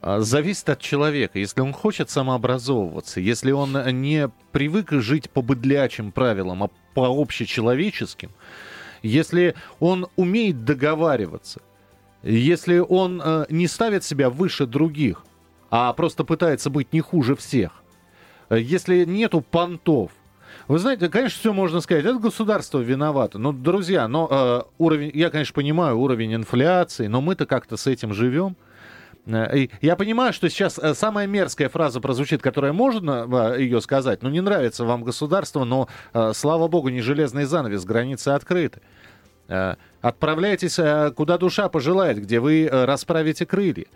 а, 0.00 0.20
зависит 0.20 0.68
от 0.70 0.80
человека. 0.80 1.38
Если 1.38 1.60
он 1.60 1.72
хочет 1.72 2.08
самообразовываться, 2.10 3.20
если 3.20 3.52
он 3.52 3.76
не 4.00 4.30
привык 4.52 4.92
жить 4.92 5.30
по 5.30 5.42
быдлячим 5.42 6.10
правилам, 6.10 6.64
а 6.64 6.70
по 6.94 7.06
общечеловеческим, 7.06 8.30
если 9.02 9.54
он 9.78 10.08
умеет 10.16 10.64
договариваться, 10.64 11.60
если 12.22 12.78
он 12.78 13.22
э, 13.24 13.46
не 13.48 13.66
ставит 13.66 14.04
себя 14.04 14.28
выше 14.28 14.66
других, 14.66 15.24
а 15.70 15.92
просто 15.94 16.24
пытается 16.24 16.68
быть 16.68 16.92
не 16.92 17.00
хуже 17.00 17.34
всех, 17.34 17.82
э, 18.50 18.60
если 18.60 19.04
нету 19.06 19.40
понтов, 19.40 20.10
вы 20.68 20.78
знаете, 20.78 21.08
конечно, 21.08 21.38
все 21.38 21.52
можно 21.52 21.80
сказать, 21.80 22.04
это 22.04 22.18
государство 22.18 22.78
виновато. 22.78 23.38
Ну, 23.38 23.52
друзья, 23.52 24.08
но 24.08 24.28
э, 24.30 24.62
уровень, 24.78 25.10
я, 25.14 25.30
конечно, 25.30 25.54
понимаю 25.54 25.98
уровень 25.98 26.34
инфляции, 26.34 27.06
но 27.06 27.20
мы-то 27.20 27.46
как-то 27.46 27.76
с 27.76 27.86
этим 27.86 28.12
живем. 28.14 28.56
Э, 29.26 29.66
Я 29.80 29.96
понимаю, 29.96 30.32
что 30.32 30.48
сейчас 30.48 30.78
э, 30.78 30.94
самая 30.94 31.26
мерзкая 31.26 31.68
фраза 31.68 32.00
прозвучит, 32.00 32.42
которая 32.42 32.72
можно 32.72 33.26
э, 33.56 33.60
ее 33.60 33.80
сказать. 33.80 34.22
Ну, 34.22 34.30
не 34.30 34.40
нравится 34.40 34.84
вам 34.84 35.04
государство, 35.04 35.64
но, 35.64 35.88
слава 36.34 36.68
богу, 36.68 36.88
не 36.88 37.00
железный 37.00 37.44
занавес, 37.44 37.84
границы 37.84 38.28
открыты. 38.28 38.80
Отправляйтесь, 40.00 40.78
куда 41.16 41.36
душа 41.36 41.68
пожелает, 41.68 42.20
где 42.20 42.38
вы 42.38 42.68
расправите 42.70 43.46
крылья. 43.46 43.86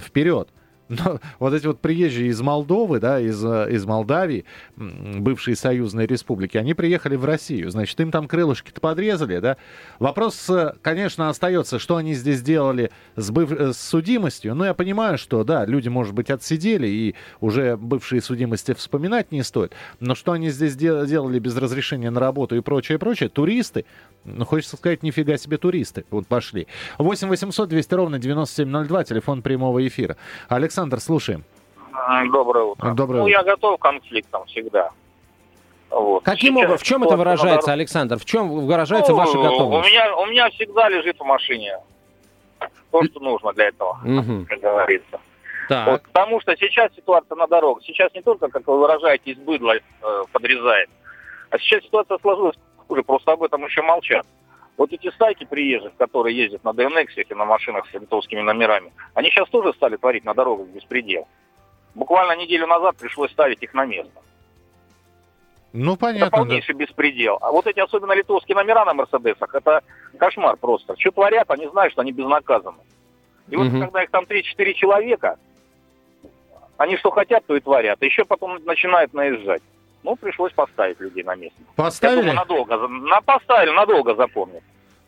Вперед. 0.00 0.48
Но 0.88 1.20
вот 1.38 1.52
эти 1.52 1.66
вот 1.66 1.80
приезжие 1.80 2.28
из 2.28 2.40
Молдовы, 2.40 3.00
да, 3.00 3.20
из, 3.20 3.44
э, 3.44 3.68
из 3.70 3.84
Молдавии, 3.84 4.44
бывшие 4.76 5.56
союзные 5.56 6.06
республики, 6.06 6.56
они 6.56 6.74
приехали 6.74 7.16
в 7.16 7.24
Россию. 7.24 7.70
Значит, 7.70 8.00
им 8.00 8.10
там 8.10 8.26
крылышки-то 8.26 8.80
подрезали, 8.80 9.38
да. 9.38 9.56
Вопрос, 9.98 10.48
э, 10.50 10.74
конечно, 10.82 11.28
остается, 11.28 11.78
что 11.78 11.96
они 11.96 12.14
здесь 12.14 12.42
делали 12.42 12.90
с, 13.16 13.30
быв- 13.30 13.52
э, 13.56 13.72
с 13.72 13.80
судимостью. 13.80 14.54
Но 14.54 14.64
я 14.64 14.74
понимаю, 14.74 15.18
что, 15.18 15.44
да, 15.44 15.66
люди, 15.66 15.88
может 15.88 16.14
быть, 16.14 16.30
отсидели, 16.30 16.86
и 16.86 17.14
уже 17.40 17.76
бывшие 17.76 18.22
судимости 18.22 18.72
вспоминать 18.74 19.32
не 19.32 19.42
стоит. 19.42 19.72
Но 20.00 20.14
что 20.14 20.32
они 20.32 20.50
здесь 20.50 20.76
де- 20.76 21.06
делали 21.06 21.38
без 21.38 21.56
разрешения 21.56 22.10
на 22.10 22.20
работу 22.20 22.56
и 22.56 22.60
прочее, 22.60 22.98
прочее, 22.98 23.28
туристы, 23.28 23.84
ну, 24.36 24.44
хочется 24.44 24.76
сказать, 24.76 25.02
нифига 25.02 25.36
себе 25.36 25.56
туристы, 25.58 26.04
вот 26.10 26.26
пошли. 26.26 26.66
8 26.98 27.28
800 27.28 27.68
200 27.68 27.94
ровно 27.94 28.18
9702, 28.18 29.04
телефон 29.04 29.42
прямого 29.42 29.86
эфира. 29.86 30.16
Александр, 30.48 31.00
слушаем. 31.00 31.44
Доброе 32.32 32.64
утро. 32.64 32.92
Доброе 32.94 33.18
ну, 33.18 33.24
утро. 33.24 33.30
я 33.32 33.42
готов 33.42 33.78
к 33.78 33.82
конфликтам 33.82 34.44
всегда. 34.46 34.90
Вот. 35.90 36.22
Каким 36.22 36.54
Сейчас 36.54 36.64
образом, 36.64 36.78
в 36.78 36.82
чем 36.82 37.04
это 37.04 37.16
выражается, 37.16 37.66
дороге- 37.66 37.72
Александр? 37.72 38.18
В 38.18 38.24
чем 38.24 38.50
выражается 38.66 39.12
Ну, 39.12 39.18
ваша 39.18 39.38
У 39.38 39.42
готовность? 39.42 39.90
меня, 39.90 40.16
у 40.16 40.26
меня 40.26 40.50
всегда 40.50 40.88
лежит 40.90 41.18
в 41.18 41.24
машине 41.24 41.78
то, 42.90 43.02
что 43.04 43.20
нужно 43.20 43.52
для 43.54 43.68
этого, 43.68 43.98
Мгм. 44.04 44.46
как 44.46 44.60
говорится. 44.60 45.18
Вот, 45.68 45.68
Так. 45.68 46.02
потому 46.12 46.40
что 46.40 46.56
сейчас 46.56 46.94
ситуация 46.94 47.36
на 47.36 47.46
дорогах, 47.46 47.82
сейчас 47.84 48.12
не 48.14 48.22
только, 48.22 48.48
как 48.48 48.66
вы 48.66 48.78
выражаетесь, 48.78 49.36
быдло 49.38 49.74
э, 49.76 50.22
подрезает, 50.32 50.88
а 51.50 51.58
сейчас 51.58 51.82
ситуация 51.84 52.18
сложилась 52.18 52.56
хуже, 52.88 53.02
просто 53.02 53.32
об 53.32 53.42
этом 53.42 53.64
еще 53.64 53.82
молчат. 53.82 54.26
Вот 54.76 54.92
эти 54.92 55.10
стайки 55.10 55.44
приезжих, 55.44 55.92
которые 55.96 56.36
ездят 56.36 56.64
на 56.64 56.72
ДНХ 56.72 57.16
и 57.18 57.34
на 57.34 57.44
машинах 57.44 57.86
с 57.90 57.94
литовскими 57.94 58.40
номерами, 58.40 58.92
они 59.14 59.28
сейчас 59.30 59.48
тоже 59.48 59.72
стали 59.74 59.96
творить 59.96 60.24
на 60.24 60.34
дорогах 60.34 60.68
беспредел. 60.68 61.26
Буквально 61.94 62.36
неделю 62.40 62.66
назад 62.66 62.96
пришлось 62.96 63.30
ставить 63.32 63.62
их 63.62 63.74
на 63.74 63.84
место. 63.84 64.12
Ну, 65.72 65.92
Это 65.92 66.00
понятно, 66.00 66.30
да. 66.30 66.36
полнейший 66.36 66.74
беспредел. 66.74 67.38
А 67.40 67.50
вот 67.52 67.66
эти 67.66 67.80
особенно 67.80 68.12
литовские 68.12 68.56
номера 68.56 68.84
на 68.84 68.94
Мерседесах, 68.94 69.54
это 69.54 69.82
кошмар 70.16 70.56
просто. 70.56 70.94
Что 70.98 71.10
творят, 71.10 71.50
они 71.50 71.66
знают, 71.66 71.92
что 71.92 72.02
они 72.02 72.12
безнаказаны. 72.12 72.78
И 73.50 73.56
вот 73.56 73.66
Мгм. 73.66 73.80
когда 73.82 74.02
их 74.04 74.10
там 74.10 74.24
3-4 74.24 74.74
человека, 74.74 75.38
они 76.76 76.96
что 76.96 77.10
хотят, 77.10 77.44
то 77.46 77.56
и 77.56 77.60
творят. 77.60 78.00
Еще 78.02 78.24
потом 78.24 78.64
начинают 78.64 79.12
наезжать. 79.12 79.62
Ну, 80.04 80.16
пришлось 80.16 80.52
поставить 80.52 81.00
людей 81.00 81.22
на 81.24 81.34
место. 81.34 81.58
Я 81.60 81.72
Поставили? 81.74 82.20
думаю, 82.20 82.36
надолго, 82.36 82.88
на, 82.88 83.20
поставили, 83.20 83.70
надолго 83.74 84.14
запомнят. 84.14 84.62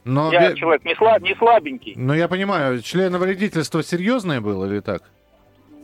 Но, 0.04 0.32
Я 0.32 0.50
бе- 0.50 0.56
человек 0.56 0.84
не, 0.84 0.94
слаб, 0.96 1.20
не 1.22 1.34
слабенький, 1.36 1.94
ну, 1.96 2.14
я 2.14 2.26
понимаю, 2.26 2.80
членовредительство 2.80 3.82
серьезное 3.82 4.40
было 4.40 4.64
или 4.64 4.80
так? 4.80 5.02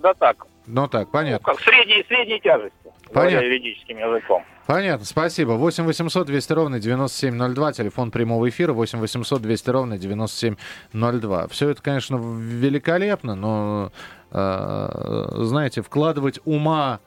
да 0.03 0.15
так, 0.15 0.47
Ну, 0.67 0.89
так, 0.89 1.07
ну, 1.07 1.13
понятно. 1.13 1.45
как 1.53 1.61
средней, 1.61 2.05
средней 2.09 2.41
тяжести, 2.41 2.77
Понятно. 3.13 3.45
юридическим 3.45 3.99
языком. 3.99 4.43
Понятно, 4.67 5.05
спасибо. 5.07 5.53
8 5.53 5.85
800 5.85 6.27
200 6.27 6.53
ровно 6.55 6.81
9702, 6.81 7.73
телефон 7.73 8.11
прямого 8.11 8.49
эфира 8.49 8.73
8 8.73 8.99
800 8.99 9.41
200 9.43 9.71
ровно 9.71 9.97
9702. 9.99 11.49
Все 11.49 11.69
это, 11.71 11.83
конечно, 11.83 12.17
великолепно, 12.17 13.35
но, 13.37 13.93
э, 14.33 15.29
знаете, 15.45 15.83
вкладывать 15.83 16.41
ума 16.45 17.01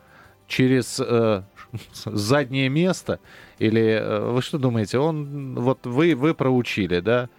через 0.47 0.99
э, 0.99 1.41
заднее 2.05 2.69
место, 2.69 3.19
или 3.59 3.81
э, 3.81 4.31
вы 4.31 4.41
что 4.41 4.57
думаете, 4.57 4.99
он, 4.99 5.55
вот 5.55 5.85
вы, 5.85 6.15
вы 6.15 6.33
проучили, 6.33 6.99
да? 6.99 7.29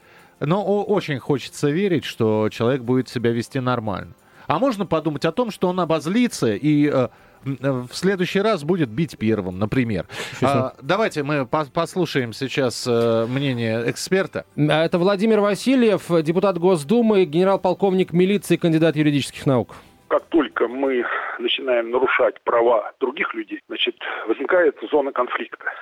Но 0.40 0.64
очень 0.84 1.18
хочется 1.18 1.68
верить, 1.70 2.04
что 2.04 2.48
человек 2.50 2.82
будет 2.82 3.08
себя 3.08 3.30
вести 3.30 3.60
нормально. 3.60 4.14
А 4.46 4.58
можно 4.58 4.86
подумать 4.86 5.24
о 5.24 5.32
том, 5.32 5.50
что 5.50 5.68
он 5.68 5.78
обозлится 5.80 6.54
и 6.54 6.88
э, 6.92 7.08
м, 7.44 7.86
в 7.86 7.94
следующий 7.94 8.40
раз 8.40 8.64
будет 8.64 8.88
бить 8.88 9.16
первым, 9.18 9.58
например. 9.58 10.06
А, 10.42 10.74
давайте 10.82 11.22
мы 11.22 11.46
по- 11.46 11.66
послушаем 11.66 12.32
сейчас 12.32 12.84
э, 12.88 13.26
мнение 13.28 13.88
эксперта. 13.90 14.44
А 14.56 14.84
Это 14.84 14.98
Владимир 14.98 15.40
Васильев, 15.40 16.10
депутат 16.22 16.58
Госдумы, 16.58 17.26
генерал-полковник 17.26 18.12
милиции, 18.12 18.56
кандидат 18.56 18.96
юридических 18.96 19.46
наук. 19.46 19.76
Как 20.10 20.26
только 20.26 20.66
мы 20.66 21.06
начинаем 21.38 21.92
нарушать 21.92 22.40
права 22.42 22.92
других 22.98 23.32
людей, 23.32 23.62
значит, 23.68 23.94
возникает 24.26 24.76
зона 24.90 25.12
конфликта. 25.12 25.72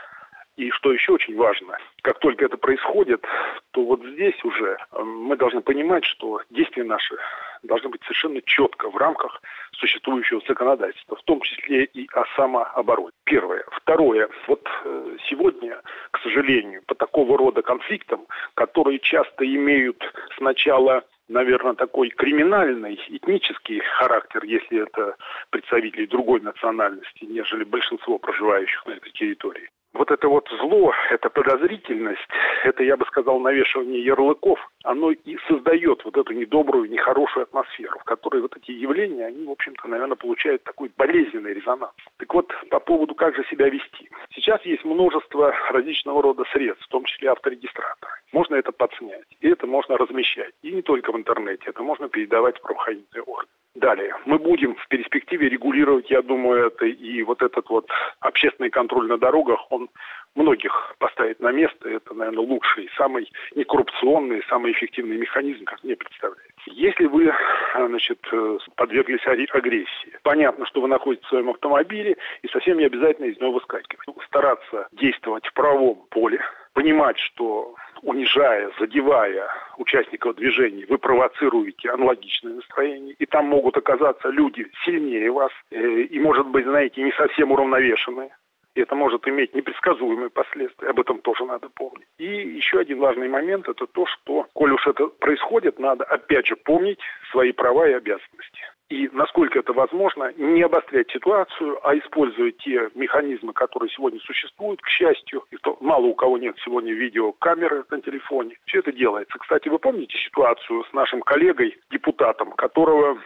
И 0.56 0.70
что 0.70 0.92
еще 0.92 1.12
очень 1.12 1.35
важно, 1.35 1.78
как 2.02 2.18
только 2.18 2.44
это 2.44 2.58
происходит, 2.58 3.25
то 3.70 3.85
вот 3.85 4.04
здесь 4.04 4.44
уже 4.44 4.76
э, 4.76 5.02
мы 5.02 5.37
должны 5.37 5.62
понимать, 5.62 6.04
что 6.04 6.42
действия 6.50 6.85
наши 6.85 7.16
должны 7.62 7.88
быть 7.88 8.02
совершенно 8.02 8.42
четко 8.42 8.90
в 8.90 8.97
рамках 8.97 9.40
существующего 9.78 10.40
законодательства, 10.47 11.16
в 11.16 11.23
том 11.23 11.40
числе 11.40 11.85
и 11.85 12.08
о 12.12 12.25
самообороне. 12.37 13.12
Первое. 13.25 13.64
Второе. 13.70 14.28
Вот 14.47 14.66
э, 14.85 15.16
сегодня, 15.28 15.80
к 16.11 16.18
сожалению, 16.20 16.82
по 16.87 16.94
такого 16.94 17.38
рода 17.38 17.62
конфликтам, 17.62 18.26
которые 18.54 18.99
часто 18.99 19.44
имеют 19.44 20.02
сначала 20.37 21.04
наверное, 21.28 21.75
такой 21.75 22.08
криминальный, 22.08 22.99
этнический 23.08 23.80
характер, 23.80 24.44
если 24.44 24.85
это 24.85 25.14
представители 25.50 26.06
другой 26.06 26.40
национальности, 26.40 27.25
нежели 27.25 27.64
большинство 27.64 28.18
проживающих 28.18 28.87
на 28.87 28.92
этой 28.92 29.12
территории. 29.12 29.68
Вот 29.94 30.11
это 30.11 30.28
вот 30.28 30.49
зло, 30.61 30.92
эта 31.11 31.30
подозрительность, 31.30 32.28
это, 32.64 32.82
я 32.82 32.97
бы 32.97 33.06
сказал, 33.06 33.40
навешивание 33.40 34.04
ярлыков, 34.04 34.58
оно 34.85 35.11
и 35.11 35.37
создает 35.49 36.04
вот 36.04 36.16
эту 36.16 36.32
недобрую, 36.32 36.90
нехорошую 36.90 37.44
атмосферу, 37.44 37.99
в 37.99 38.04
которой 38.04 38.42
вот 38.42 38.56
эти 38.56 38.70
явления, 38.70 39.26
они, 39.26 39.44
в 39.44 39.50
общем-то, 39.50 39.88
наверное, 39.88 40.16
получают 40.16 40.62
такой 40.64 40.90
болезненный 40.97 41.54
резонанс. 41.54 41.94
Так 42.16 42.32
вот, 42.32 42.52
по 42.70 42.80
поводу, 42.80 43.14
как 43.14 43.35
же 43.35 43.44
себя 43.50 43.68
вести. 43.68 44.08
Сейчас 44.35 44.64
есть 44.64 44.85
множество 44.85 45.52
различного 45.70 46.23
рода 46.23 46.44
средств, 46.52 46.85
в 46.85 46.88
том 46.88 47.04
числе 47.04 47.30
авторегистраторы. 47.30 48.12
Можно 48.32 48.56
это 48.56 48.73
подснять, 48.73 49.26
и 49.40 49.49
это 49.49 49.66
можно 49.66 49.97
размещать. 49.97 50.54
И 50.62 50.70
не 50.70 50.82
только 50.82 51.12
в 51.12 51.16
интернете, 51.16 51.64
это 51.66 51.82
можно 51.82 52.08
передавать 52.08 52.58
в 52.58 52.62
правоохранительные 52.62 53.23
органы. 53.23 53.49
Далее. 53.75 54.16
Мы 54.25 54.38
будем 54.38 54.75
в 54.75 54.88
перспективе 54.88 55.49
регулировать, 55.49 56.11
я 56.11 56.23
думаю, 56.23 56.66
это 56.66 56.87
и 56.87 57.23
вот 57.23 57.42
этот 57.42 57.68
вот 57.68 57.88
общественный 58.18 58.70
контроль 58.70 59.06
на 59.06 59.18
дорогах, 59.18 59.70
он 59.70 59.88
многих 60.35 60.94
поставит 60.99 61.40
на 61.40 61.52
место. 61.52 61.88
Это, 61.88 62.14
наверное, 62.14 62.44
лучший, 62.44 62.88
самый 62.97 63.30
некоррупционный, 63.54 64.42
самый 64.49 64.73
эффективный 64.73 65.16
механизм, 65.16 65.64
как 65.64 65.82
мне 65.85 65.97
представляется. 65.97 66.49
Если 66.66 67.06
вы, 67.06 67.32
значит, 67.75 68.18
э, 68.32 68.58
подверглись 68.76 69.26
агрессии, 69.26 70.16
понятно, 70.23 70.66
что 70.66 70.80
вы 70.80 70.88
находитесь 70.88 71.26
в 71.26 71.30
своем 71.30 71.50
автомобиле, 71.50 72.16
и 72.42 72.49
совсем 72.49 72.78
не 72.78 72.85
обязательно 72.85 73.26
из 73.26 73.40
него 73.40 73.52
выскакивать. 73.52 74.06
Стараться 74.26 74.88
действовать 74.92 75.47
в 75.47 75.52
правом 75.52 75.97
поле, 76.11 76.40
понимать, 76.75 77.18
что 77.18 77.75
унижая, 78.02 78.70
задевая 78.78 79.49
участников 79.78 80.37
движений, 80.37 80.85
вы 80.88 80.99
провоцируете 80.99 81.90
аналогичное 81.90 82.54
настроение, 82.54 83.14
и 83.18 83.26
там 83.26 83.47
могут 83.47 83.76
оказаться 83.76 84.28
люди 84.28 84.66
сильнее 84.85 85.30
вас, 85.30 85.52
э, 85.70 86.02
и, 86.02 86.18
может 86.20 86.47
быть, 86.47 86.64
знаете, 86.64 87.02
не 87.02 87.12
совсем 87.12 87.52
уравновешенные. 87.52 88.30
И 88.78 88.80
это 88.80 88.94
может 88.94 89.26
иметь 89.26 89.56
непредсказуемые 89.56 90.30
последствия, 90.30 90.90
об 90.90 91.00
этом 91.00 91.18
тоже 91.18 91.44
надо 91.44 91.68
помнить. 91.68 92.06
И 92.18 92.25
еще 92.25 92.78
один 92.78 93.00
важный 93.00 93.28
момент– 93.28 93.68
это 93.68 93.88
то, 93.88 94.06
что, 94.06 94.47
коль 94.52 94.70
уж 94.70 94.87
это 94.87 95.08
происходит, 95.08 95.80
надо 95.80 96.04
опять 96.04 96.47
же 96.47 96.54
помнить 96.54 97.00
свои 97.32 97.50
права 97.50 97.88
и 97.88 97.94
обязанности. 97.94 98.61
И, 98.88 99.11
насколько 99.12 99.58
это 99.58 99.73
возможно, 99.73 100.32
не 100.37 100.62
обострять 100.62 101.11
ситуацию, 101.11 101.76
а 101.82 101.99
использовать 101.99 102.58
те 102.58 102.88
механизмы, 102.94 103.52
которые 103.52 103.90
сегодня 103.90 104.20
существуют, 104.20 104.80
к 104.80 104.87
счастью. 104.87 105.42
И 105.50 105.56
то 105.56 105.76
мало 105.80 106.06
у 106.06 106.14
кого 106.14 106.38
нет 106.38 106.54
сегодня 106.64 106.92
видеокамеры 106.92 107.85
на 107.90 108.00
телефоне. 108.00 108.58
Все 108.66 108.78
это 108.78 108.92
делается. 108.92 109.37
Кстати, 109.40 109.68
вы 109.68 109.80
помните 109.80 110.16
ситуацию 110.18 110.85
с 110.85 110.92
нашим 110.92 111.20
коллегой, 111.23 111.76
депутатом, 111.90 112.52
которого 112.52 113.18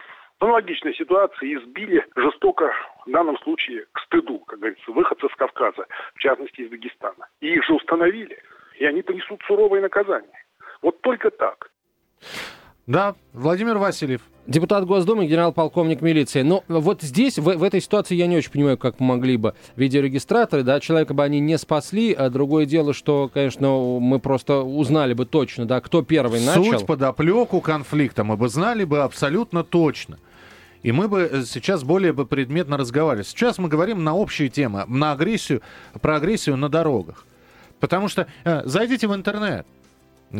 аналогичной 0.43 0.93
ситуации 0.95 1.55
избили 1.55 2.05
жестоко, 2.15 2.71
в 3.05 3.11
данном 3.11 3.37
случае, 3.39 3.85
к 3.91 3.99
стыду, 4.01 4.39
как 4.39 4.59
говорится, 4.59 4.91
выходца 4.91 5.27
с 5.27 5.35
Кавказа, 5.35 5.85
в 6.15 6.19
частности, 6.19 6.61
из 6.61 6.69
Дагестана. 6.69 7.27
И 7.41 7.53
их 7.53 7.65
же 7.65 7.73
установили, 7.73 8.37
и 8.79 8.85
они 8.85 9.01
понесут 9.01 9.41
суровое 9.47 9.81
наказание. 9.81 10.45
Вот 10.81 11.01
только 11.01 11.29
так. 11.31 11.69
Да, 12.85 13.15
Владимир 13.31 13.77
Васильев. 13.77 14.21
Депутат 14.45 14.85
Госдумы, 14.85 15.25
генерал-полковник 15.25 16.01
милиции. 16.01 16.41
Но 16.41 16.65
вот 16.67 17.01
здесь, 17.01 17.39
в, 17.39 17.43
в 17.43 17.63
этой 17.63 17.79
ситуации, 17.79 18.15
я 18.15 18.27
не 18.27 18.35
очень 18.35 18.51
понимаю, 18.51 18.77
как 18.77 18.99
могли 18.99 19.37
бы 19.37 19.55
видеорегистраторы, 19.77 20.63
да, 20.63 20.81
человека 20.81 21.13
бы 21.13 21.23
они 21.23 21.39
не 21.39 21.57
спасли, 21.57 22.11
а 22.11 22.29
другое 22.29 22.65
дело, 22.65 22.93
что, 22.93 23.29
конечно, 23.33 23.69
мы 24.01 24.19
просто 24.19 24.59
узнали 24.59 25.13
бы 25.13 25.25
точно, 25.25 25.65
да, 25.65 25.79
кто 25.79 26.01
первый 26.01 26.45
начал. 26.45 26.65
Суть, 26.65 26.85
подоплеку 26.85 27.61
конфликта 27.61 28.25
мы 28.25 28.35
бы 28.35 28.49
знали 28.49 28.83
бы 28.83 28.99
абсолютно 28.99 29.63
точно. 29.63 30.19
И 30.83 30.91
мы 30.91 31.07
бы 31.07 31.21
э, 31.21 31.43
сейчас 31.45 31.83
более 31.83 32.13
бы 32.13 32.25
предметно 32.25 32.77
разговаривали. 32.77 33.25
Сейчас 33.25 33.57
мы 33.57 33.69
говорим 33.69 34.03
на 34.03 34.13
общие 34.13 34.49
темы, 34.49 34.85
на 34.87 35.13
агрессию, 35.13 35.61
про 36.01 36.17
агрессию 36.17 36.57
на 36.57 36.69
дорогах. 36.69 37.25
Потому 37.79 38.07
что 38.09 38.27
э, 38.43 38.61
зайдите 38.65 39.07
в 39.07 39.15
интернет, 39.15 39.65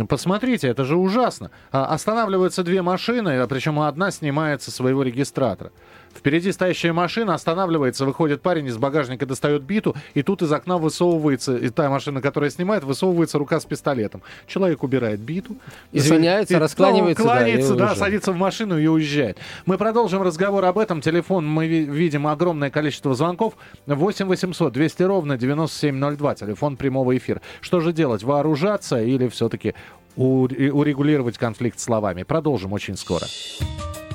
Посмотрите, 0.09 0.69
это 0.69 0.85
же 0.85 0.95
ужасно. 0.95 1.51
А, 1.71 1.85
Останавливаются 1.85 2.63
две 2.63 2.81
машины, 2.81 3.39
а 3.39 3.47
причем 3.47 3.79
одна 3.79 4.09
снимается 4.09 4.71
своего 4.71 5.03
регистратора. 5.03 5.71
Впереди 6.15 6.51
стоящая 6.51 6.93
машина 6.93 7.33
останавливается, 7.33 8.05
выходит 8.05 8.41
парень 8.41 8.67
из 8.67 8.77
багажника, 8.77 9.25
достает 9.25 9.63
биту, 9.63 9.95
и 10.13 10.23
тут 10.23 10.41
из 10.41 10.51
окна 10.51 10.77
высовывается, 10.77 11.57
и 11.57 11.69
та 11.69 11.89
машина, 11.89 12.21
которая 12.21 12.49
снимает, 12.49 12.83
высовывается 12.83 13.37
рука 13.37 13.59
с 13.59 13.65
пистолетом. 13.65 14.21
Человек 14.47 14.83
убирает 14.83 15.19
биту. 15.19 15.55
Извиняется, 15.91 16.53
и- 16.53 16.57
раскланивается, 16.57 17.23
ну, 17.23 17.29
да, 17.29 17.35
и 17.35 17.39
кланяется, 17.41 17.69
да, 17.75 17.83
уезжает. 17.85 17.97
садится 17.99 18.31
в 18.31 18.37
машину 18.37 18.77
и 18.79 18.87
уезжает. 18.87 19.37
Мы 19.65 19.77
продолжим 19.77 20.21
разговор 20.21 20.63
об 20.65 20.77
этом. 20.77 21.01
Телефон 21.01 21.47
мы 21.47 21.67
ви- 21.67 21.85
видим 21.85 22.27
огромное 22.27 22.69
количество 22.69 23.13
звонков. 23.15 23.55
8 23.87 24.27
800 24.27 24.71
200 24.71 25.03
ровно 25.03 25.37
9702. 25.37 26.35
Телефон 26.35 26.77
прямого 26.77 27.17
эфира. 27.17 27.41
Что 27.59 27.79
же 27.79 27.91
делать? 27.91 28.23
Вооружаться 28.23 29.01
или 29.01 29.27
все-таки 29.27 29.73
урегулировать 30.15 31.37
конфликт 31.37 31.79
словами? 31.79 32.23
Продолжим 32.23 32.71
очень 32.73 32.97
скоро. 32.97 33.25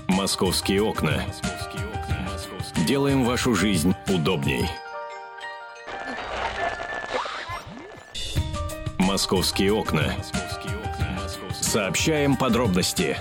Московские 0.08 0.82
окна. 0.82 1.22
Делаем 2.86 3.24
вашу 3.24 3.54
жизнь 3.54 3.94
удобней. 4.08 4.66
Московские 8.98 9.72
окна. 9.72 10.12
Сообщаем 11.60 12.36
подробности. 12.36 13.18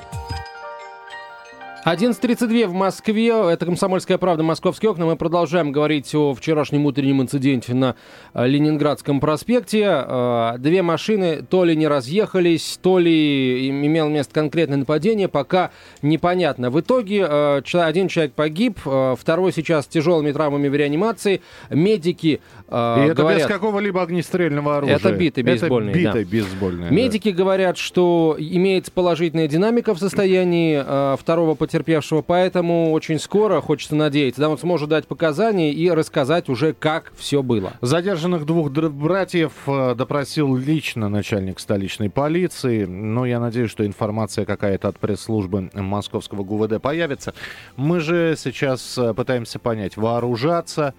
11.32 1.87 2.67
в 2.67 2.73
Москве. 2.73 3.29
Это 3.29 3.65
«Комсомольская 3.65 4.17
правда. 4.17 4.43
Московские 4.43 4.91
окна». 4.91 5.05
Мы 5.05 5.15
продолжаем 5.15 5.71
говорить 5.71 6.13
о 6.13 6.33
вчерашнем 6.33 6.85
утреннем 6.85 7.21
инциденте 7.21 7.73
на 7.73 7.95
э, 8.33 8.45
Ленинградском 8.45 9.21
проспекте. 9.21 10.03
Э, 10.05 10.55
Две 10.57 10.81
машины 10.81 11.43
то 11.49 11.63
ли 11.63 11.77
не 11.77 11.87
разъехались, 11.87 12.77
то 12.81 12.99
ли 12.99 13.69
им- 13.69 13.85
имело 13.85 14.09
место 14.09 14.33
конкретное 14.33 14.79
нападение, 14.79 15.29
пока 15.29 15.71
непонятно. 16.01 16.71
В 16.71 16.81
итоге 16.81 17.25
э, 17.25 17.61
один 17.71 18.09
человек 18.09 18.33
погиб, 18.33 18.79
второй 18.79 19.53
сейчас 19.53 19.85
с 19.85 19.87
тяжелыми 19.87 20.33
травмами 20.33 20.67
в 20.67 20.75
реанимации. 20.75 21.39
Медики 21.69 22.27
И 22.27 22.41
это 22.69 23.13
говорят... 23.15 23.43
без 23.43 23.47
какого-либо 23.47 24.01
огнестрельного 24.01 24.75
оружия. 24.75 24.97
Это 24.97 25.13
биты 25.13 25.41
бейсбольные, 25.41 25.95
Это 25.95 26.03
да. 26.03 26.19
биты 26.19 26.29
бейсбольные. 26.29 26.91
Медики 26.91 27.29
говорят, 27.29 27.77
что 27.77 28.35
имеется 28.37 28.91
положительная 28.91 29.47
динамика 29.47 29.93
в 29.93 29.99
состоянии 29.99 31.15
второго 31.17 31.55
потерпевшего, 31.55 31.76
поэтому 32.21 32.91
очень 32.91 33.19
скоро, 33.19 33.61
хочется 33.61 33.95
надеяться, 33.95 34.41
да, 34.41 34.49
он 34.49 34.57
сможет 34.57 34.89
дать 34.89 35.07
показания 35.07 35.71
и 35.71 35.89
рассказать 35.89 36.49
уже, 36.49 36.73
как 36.73 37.11
все 37.15 37.43
было. 37.43 37.73
Задержанных 37.81 38.45
двух 38.45 38.71
братьев 38.71 39.51
э, 39.67 39.95
допросил 39.95 40.55
лично 40.55 41.09
начальник 41.09 41.59
столичной 41.59 42.09
полиции. 42.09 42.85
Но 42.85 43.25
я 43.25 43.39
надеюсь, 43.39 43.71
что 43.71 43.85
информация 43.85 44.45
какая-то 44.45 44.87
от 44.87 44.99
пресс-службы 44.99 45.69
московского 45.73 46.43
ГУВД 46.43 46.81
появится. 46.81 47.33
Мы 47.75 47.99
же 47.99 48.35
сейчас 48.37 48.97
э, 48.97 49.13
пытаемся 49.13 49.59
понять, 49.59 49.97
вооружаться, 49.97 50.93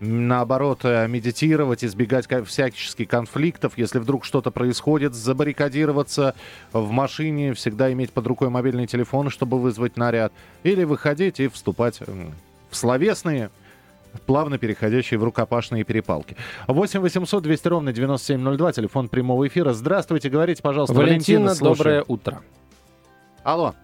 наоборот, 0.00 0.80
э, 0.84 1.06
медитировать, 1.06 1.84
избегать 1.84 2.26
всяческих 2.46 3.08
конфликтов. 3.08 3.74
Если 3.76 3.98
вдруг 3.98 4.24
что-то 4.24 4.50
происходит, 4.50 5.14
забаррикадироваться 5.14 6.34
в 6.72 6.90
машине, 6.90 7.54
всегда 7.54 7.92
иметь 7.92 8.12
под 8.12 8.26
рукой 8.26 8.48
мобильный 8.48 8.86
телефон, 8.86 9.30
чтобы 9.30 9.60
вызвать 9.60 9.96
наряд. 9.96 10.32
Или 10.62 10.84
выходить 10.84 11.40
и 11.40 11.48
вступать 11.48 12.00
в 12.00 12.76
словесные 12.76 13.50
плавно 14.26 14.58
переходящие 14.58 15.20
в 15.20 15.24
рукопашные 15.24 15.84
перепалки. 15.84 16.36
8 16.66 17.00
800 17.00 17.42
200 17.42 17.68
ровно 17.68 17.92
9702, 17.92 18.72
телефон 18.72 19.08
прямого 19.08 19.46
эфира. 19.46 19.72
Здравствуйте, 19.72 20.28
говорите, 20.28 20.62
пожалуйста. 20.62 20.94
Валентина, 20.94 21.54
слушаем. 21.54 21.76
доброе 21.76 22.04
утро. 22.08 22.42
Алло. 23.44 23.74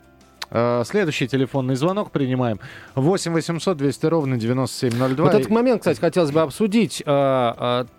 Э, 0.51 0.83
Следующий 0.87 1.27
телефонный 1.29 1.77
звонок 1.77 2.11
принимаем. 2.11 2.61
8 2.95 3.33
800 3.33 3.77
200 3.77 4.07
ровно 4.07 4.37
9702. 4.37 5.25
Вот 5.25 5.35
этот 5.35 5.51
момент, 5.51 5.81
кстати, 5.81 6.01
хотелось 6.01 6.31
бы 6.31 6.41
обсудить. 6.41 7.03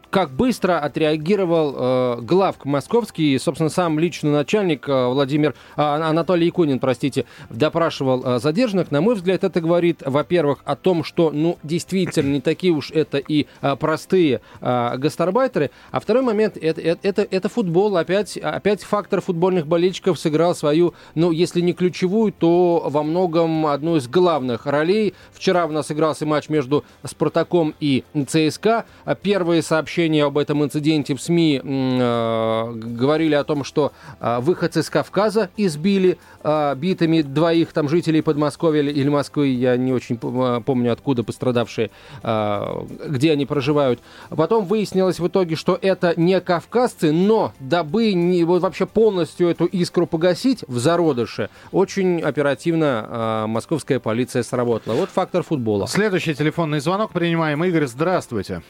Как 0.09 0.31
быстро 0.31 0.79
отреагировал 0.79 1.75
э, 1.75 2.21
главк 2.21 2.63
московский, 2.63 3.37
собственно, 3.39 3.69
сам 3.69 3.99
личный 3.99 4.31
начальник 4.31 4.87
э, 4.87 5.07
Владимир 5.07 5.53
э, 5.75 5.81
Анатолий 5.81 6.45
Якунин, 6.45 6.79
простите, 6.79 7.25
допрашивал 7.49 8.23
э, 8.23 8.39
задержанных. 8.39 8.89
На 8.89 9.01
мой 9.01 9.15
взгляд, 9.15 9.43
это 9.43 9.59
говорит, 9.59 10.01
во-первых, 10.05 10.59
о 10.63 10.77
том, 10.77 11.03
что, 11.03 11.31
ну, 11.31 11.57
действительно, 11.61 12.31
не 12.31 12.39
такие 12.39 12.71
уж 12.71 12.89
это 12.91 13.17
и 13.17 13.47
э, 13.61 13.75
простые 13.75 14.39
э, 14.61 14.97
гастарбайтеры. 14.97 15.71
А 15.91 15.99
второй 15.99 16.23
момент 16.23 16.55
это, 16.55 16.79
это, 16.79 16.99
это, 17.05 17.27
это 17.29 17.49
футбол. 17.49 17.97
Опять, 17.97 18.37
опять 18.37 18.83
фактор 18.83 19.19
футбольных 19.19 19.67
болельщиков 19.67 20.17
сыграл 20.17 20.55
свою, 20.55 20.93
ну, 21.15 21.31
если 21.31 21.59
не 21.59 21.73
ключевую, 21.73 22.31
то 22.31 22.81
во 22.85 23.03
многом 23.03 23.67
одну 23.67 23.97
из 23.97 24.07
главных 24.07 24.67
ролей. 24.67 25.13
Вчера 25.33 25.65
у 25.65 25.71
нас 25.71 25.91
игрался 25.91 26.25
матч 26.25 26.47
между 26.47 26.85
Спартаком 27.03 27.75
и 27.81 28.05
ЦСКА. 28.25 28.85
Первые 29.21 29.61
сообщения 29.61 29.96
об 29.97 30.37
этом 30.37 30.63
инциденте 30.63 31.15
в 31.15 31.21
СМИ 31.21 31.61
э, 31.63 32.71
говорили 32.73 33.33
о 33.35 33.43
том, 33.43 33.63
что 33.63 33.91
э, 34.19 34.39
выходцы 34.39 34.83
с 34.83 34.89
Кавказа 34.89 35.49
избили 35.57 36.17
э, 36.43 36.75
битыми 36.75 37.21
двоих 37.21 37.73
там 37.73 37.89
жителей 37.89 38.21
Подмосковья 38.21 38.81
или- 38.81 38.91
или 38.91 39.09
Москвы, 39.09 39.47
я 39.47 39.75
не 39.77 39.93
очень 39.93 40.19
э, 40.21 40.61
помню, 40.65 40.93
откуда 40.93 41.23
пострадавшие, 41.23 41.89
э, 42.23 42.63
где 43.07 43.31
они 43.31 43.45
проживают. 43.45 43.99
Потом 44.29 44.65
выяснилось 44.65 45.19
в 45.19 45.27
итоге, 45.27 45.55
что 45.55 45.77
это 45.81 46.13
не 46.15 46.39
кавказцы, 46.41 47.11
но 47.11 47.53
дабы 47.59 48.13
не, 48.13 48.43
вот 48.43 48.61
вообще 48.61 48.85
полностью 48.85 49.47
эту 49.49 49.65
искру 49.65 50.05
погасить 50.07 50.63
в 50.67 50.77
зародыше, 50.77 51.49
очень 51.71 52.21
оперативно 52.21 53.05
э, 53.09 53.45
московская 53.47 53.99
полиция 53.99 54.43
сработала. 54.43 54.95
Вот 54.95 55.09
фактор 55.09 55.43
футбола. 55.43 55.87
Следующий 55.87 56.33
телефонный 56.35 56.79
звонок 56.79 57.11
принимаем. 57.11 57.63
Игорь, 57.63 57.87
здравствуйте. 57.87 58.61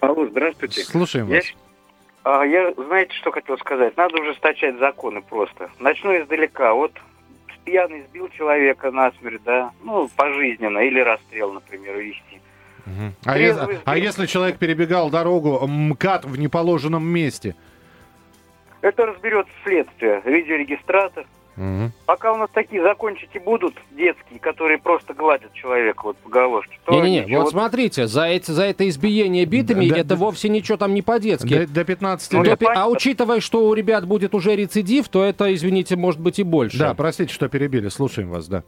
Алло, 0.00 0.26
здравствуйте. 0.26 0.82
Слушаем 0.82 1.28
Я, 1.28 1.36
вас. 1.36 1.44
а, 2.24 2.42
я, 2.44 2.72
знаете, 2.74 3.12
что 3.14 3.30
хотел 3.32 3.58
сказать? 3.58 3.96
Надо 3.96 4.20
ужесточать 4.20 4.78
законы 4.78 5.22
просто. 5.22 5.70
Начну 5.78 6.16
издалека. 6.22 6.74
Вот 6.74 6.92
пьяный 7.64 8.04
сбил 8.08 8.28
человека 8.28 8.90
насмерть, 8.92 9.42
да, 9.44 9.72
ну, 9.82 10.08
пожизненно, 10.16 10.78
или 10.78 11.00
расстрел, 11.00 11.52
например, 11.52 11.96
вести. 11.96 12.40
Мгм. 12.84 13.14
А, 13.24 13.36
е- 13.36 13.80
а 13.84 13.98
если 13.98 14.26
человек 14.26 14.58
перебегал 14.58 15.10
дорогу 15.10 15.66
МКАД 15.66 16.26
в 16.26 16.38
неположенном 16.38 17.04
месте? 17.04 17.56
Это 18.82 19.06
разберется 19.06 19.52
следствие, 19.64 20.22
видеорегистратор. 20.24 21.26
Мгм. 21.56 21.92
Пока 22.04 22.32
у 22.32 22.36
нас 22.36 22.50
такие 22.52 22.82
закончики 22.82 23.38
будут, 23.38 23.74
детские, 23.92 24.38
которые 24.38 24.78
просто 24.78 25.14
гладят 25.14 25.52
человека 25.54 26.00
вот 26.04 26.16
по 26.18 26.28
головке, 26.28 26.78
Не-не-не, 26.88 27.20
ничего- 27.24 27.40
вот 27.42 27.50
смотрите, 27.50 28.06
за, 28.06 28.24
эти, 28.26 28.50
за 28.50 28.64
это 28.64 28.86
избиение 28.88 29.46
битами, 29.46 29.88
Да, 29.88 29.96
это 29.96 30.08
да. 30.10 30.16
вовсе 30.16 30.48
ничего 30.50 30.76
там 30.76 30.92
не 30.92 31.00
по-детски. 31.02 31.66
До, 31.66 31.72
до 31.72 31.84
15 31.84 32.32
Ну, 32.32 32.42
лет. 32.42 32.58
До 32.58 32.72
а 32.74 32.86
учитывая, 32.88 33.40
что 33.40 33.66
у 33.68 33.72
ребят 33.74 34.06
будет 34.06 34.34
уже 34.34 34.54
рецидив, 34.54 35.08
то 35.08 35.24
это, 35.24 35.52
извините, 35.54 35.96
может 35.96 36.20
быть 36.20 36.38
и 36.38 36.42
больше. 36.42 36.78
Да, 36.78 36.92
простите, 36.94 37.32
что 37.32 37.48
перебили. 37.48 37.88
Слушаем 37.88 38.28
вас, 38.30 38.48
да. 38.48 38.62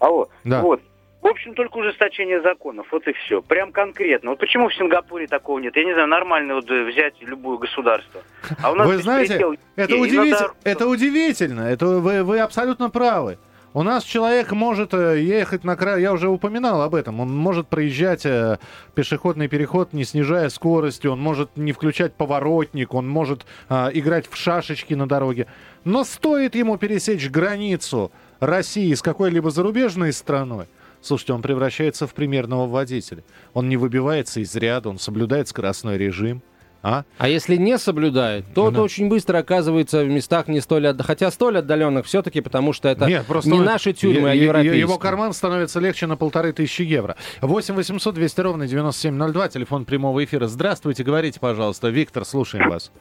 Алло, 0.00 0.28
Да. 0.44 0.62
вот. 0.62 0.80
В 1.20 1.26
общем, 1.26 1.54
только 1.54 1.76
ужесточение 1.78 2.40
законов, 2.42 2.86
вот 2.92 3.06
и 3.08 3.12
все. 3.12 3.42
Прям 3.42 3.72
конкретно. 3.72 4.30
Вот 4.30 4.38
почему 4.38 4.68
в 4.68 4.74
Сингапуре 4.74 5.26
такого 5.26 5.58
нет? 5.58 5.74
Я 5.76 5.84
не 5.84 5.92
знаю, 5.92 6.06
нормально 6.08 6.54
вот 6.54 6.70
взять 6.70 7.14
любое 7.20 7.58
государство. 7.58 8.22
А 8.62 8.70
у 8.70 8.76
нас 8.76 8.86
Вы 8.86 8.98
знаете, 8.98 9.32
беспредел 9.34 9.56
это, 9.76 9.96
удивитель- 9.96 10.30
надо- 10.30 10.54
это 10.64 10.86
удивительно. 10.86 11.60
Это 11.62 11.86
вы, 11.86 12.22
вы 12.22 12.38
абсолютно 12.38 12.88
правы. 12.88 13.38
У 13.74 13.82
нас 13.82 14.02
человек 14.04 14.52
может 14.52 14.94
э, 14.94 15.20
ехать 15.20 15.62
на 15.62 15.76
край, 15.76 16.00
я 16.00 16.12
уже 16.14 16.28
упоминал 16.28 16.80
об 16.82 16.94
этом, 16.94 17.20
он 17.20 17.36
может 17.36 17.68
проезжать 17.68 18.24
э, 18.24 18.58
пешеходный 18.94 19.46
переход, 19.46 19.92
не 19.92 20.04
снижая 20.04 20.48
скорости, 20.48 21.06
он 21.06 21.20
может 21.20 21.54
не 21.56 21.72
включать 21.72 22.14
поворотник, 22.14 22.94
он 22.94 23.06
может 23.06 23.44
э, 23.68 23.90
играть 23.92 24.26
в 24.28 24.36
шашечки 24.36 24.94
на 24.94 25.06
дороге. 25.06 25.48
Но 25.84 26.04
стоит 26.04 26.54
ему 26.54 26.78
пересечь 26.78 27.28
границу 27.28 28.10
России 28.40 28.94
с 28.94 29.02
какой-либо 29.02 29.50
зарубежной 29.50 30.14
страной, 30.14 30.66
слушайте, 31.00 31.32
он 31.32 31.42
превращается 31.42 32.06
в 32.06 32.14
примерного 32.14 32.66
водителя. 32.66 33.22
Он 33.54 33.68
не 33.68 33.76
выбивается 33.76 34.40
из 34.40 34.54
ряда, 34.56 34.88
он 34.90 34.98
соблюдает 34.98 35.48
скоростной 35.48 35.98
режим. 35.98 36.42
А? 36.80 37.02
А 37.18 37.28
если 37.28 37.56
не 37.56 37.76
соблюдает, 37.76 38.44
то 38.54 38.70
Да. 38.70 38.82
очень 38.82 39.08
быстро 39.08 39.38
оказывается 39.38 40.04
в 40.04 40.08
местах 40.08 40.46
не 40.46 40.60
столь 40.60 40.86
отда- 40.86 41.02
хотя 41.02 41.28
столь 41.32 41.58
отдаленных 41.58 42.06
все-таки, 42.06 42.40
потому 42.40 42.72
что 42.72 42.88
это 42.88 43.06
Нет, 43.06 43.26
просто 43.26 43.50
не 43.50 43.58
наши 43.58 43.92
тюрьмы, 43.92 44.30
а 44.30 44.32
е- 44.32 44.38
е- 44.38 44.44
европейские. 44.44 44.80
Его 44.80 44.96
карман 44.96 45.32
становится 45.32 45.80
легче 45.80 46.06
на 46.06 46.16
полторы 46.16 46.52
тысячи 46.52 46.82
евро. 46.82 47.16
8 47.40 47.74
800 47.74 48.14
200 48.14 48.40
ровно 48.42 48.68
9702, 48.68 49.48
телефон 49.48 49.86
прямого 49.86 50.24
эфира. 50.24 50.46
Здравствуйте, 50.46 51.02
говорите, 51.02 51.40
пожалуйста. 51.40 51.88
Виктор, 51.88 52.24
слушаем 52.24 52.70
вас. 52.70 52.92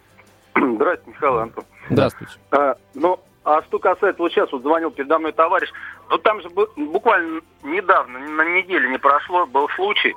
Здравствуйте, 0.56 1.12
Михаил 1.12 1.38
Антон. 1.38 1.64
Здравствуйте. 1.92 2.34
А, 2.52 2.76
ну, 2.96 3.20
а 3.48 3.62
что 3.64 3.80
касается, 3.80 4.22
вот 4.22 4.34
сейчас 4.34 4.52
вот 4.52 4.62
звонил 4.62 4.92
передо 4.92 5.20
мной 5.20 5.32
товарищ, 5.32 5.72
ну 6.10 6.18
там 6.18 6.42
же 6.42 6.50
бу- 6.50 6.70
буквально 6.76 7.40
недавно, 7.64 8.20
на 8.20 8.44
неделе 8.44 8.90
не 8.90 8.98
прошло, 8.98 9.46
был 9.46 9.70
случай, 9.70 10.14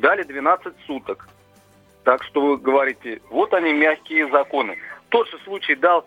дали 0.00 0.24
12 0.24 0.74
суток. 0.86 1.26
Так 2.04 2.22
что 2.24 2.42
вы 2.42 2.58
говорите, 2.58 3.22
вот 3.30 3.54
они 3.54 3.72
мягкие 3.72 4.28
законы. 4.28 4.76
Тот 5.08 5.26
же 5.30 5.38
случай 5.44 5.74
дал, 5.74 6.06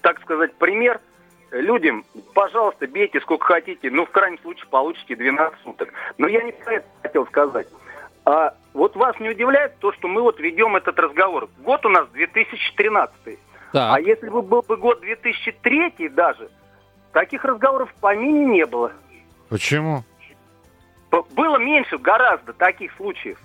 так 0.00 0.22
сказать, 0.22 0.54
пример 0.54 1.02
людям, 1.50 2.06
пожалуйста, 2.32 2.86
бейте 2.86 3.20
сколько 3.20 3.44
хотите, 3.44 3.90
но 3.90 4.06
в 4.06 4.10
крайнем 4.10 4.38
случае 4.38 4.66
получите 4.70 5.16
12 5.16 5.58
суток. 5.64 5.90
Но 6.16 6.28
я 6.28 6.42
не 6.44 6.52
про 6.52 6.76
это 6.76 6.86
хотел 7.02 7.26
сказать. 7.26 7.68
А 8.24 8.54
вот 8.72 8.96
вас 8.96 9.20
не 9.20 9.28
удивляет 9.28 9.78
то, 9.80 9.92
что 9.92 10.08
мы 10.08 10.22
вот 10.22 10.40
ведем 10.40 10.76
этот 10.76 10.98
разговор. 10.98 11.50
Год 11.58 11.84
у 11.84 11.90
нас 11.90 12.08
2013. 12.08 13.38
Так. 13.74 13.96
А 13.96 14.00
если 14.00 14.28
бы 14.28 14.40
был 14.40 14.62
бы 14.62 14.76
год 14.76 15.00
2003 15.00 16.08
даже, 16.10 16.48
таких 17.12 17.44
разговоров 17.44 17.90
в 17.90 17.94
помине 18.00 18.44
не 18.46 18.66
было. 18.66 18.92
Почему? 19.48 20.04
Было 21.34 21.58
меньше 21.58 21.98
гораздо 21.98 22.52
таких 22.52 22.92
случаев. 22.96 23.36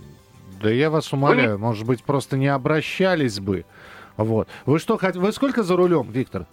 Да 0.61 0.69
я 0.69 0.91
вас 0.91 1.11
умоляю, 1.13 1.57
может 1.57 1.87
быть, 1.87 2.03
просто 2.03 2.37
не 2.37 2.45
обращались 2.47 3.39
бы. 3.39 3.65
Вот. 4.17 4.47
Вы 4.67 4.77
что, 4.77 4.99
вы 5.15 5.31
сколько 5.31 5.63
за 5.63 5.75
рулем, 5.75 6.11
Виктор? 6.11 6.45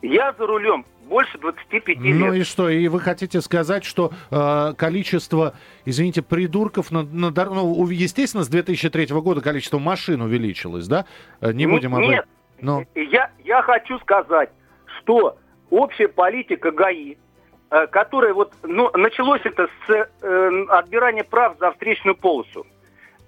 Я 0.00 0.32
за 0.38 0.46
рулем 0.46 0.86
больше 1.06 1.36
25 1.36 1.98
Ну 1.98 2.32
лет. 2.32 2.34
и 2.36 2.44
что? 2.44 2.70
И 2.70 2.88
вы 2.88 3.00
хотите 3.00 3.42
сказать, 3.42 3.84
что 3.84 4.10
э, 4.30 4.72
количество, 4.74 5.52
извините, 5.84 6.22
придурков 6.22 6.90
на, 6.90 7.02
на 7.02 7.30
дор- 7.30 7.52
ну, 7.52 7.86
естественно, 7.90 8.42
с 8.42 8.48
2003 8.48 9.06
года 9.20 9.42
количество 9.42 9.78
машин 9.78 10.22
увеличилось, 10.22 10.88
да? 10.88 11.04
Э, 11.42 11.52
Не 11.52 11.66
будем 11.66 11.94
об 11.94 12.00
Нет, 12.00 12.20
этом. 12.20 12.30
Ну, 12.60 12.84
я, 12.94 13.30
я 13.44 13.62
хочу 13.62 13.98
сказать, 14.00 14.50
что 14.98 15.36
общая 15.70 16.08
политика 16.08 16.70
ГАИ, 16.70 17.16
э, 17.70 17.86
которая 17.88 18.34
вот, 18.34 18.54
ну, 18.62 18.90
началось 18.94 19.42
это 19.44 19.68
с 19.86 19.90
э, 19.90 20.64
отбирания 20.68 21.24
прав 21.24 21.58
за 21.58 21.72
встречную 21.72 22.16
полосу. 22.16 22.66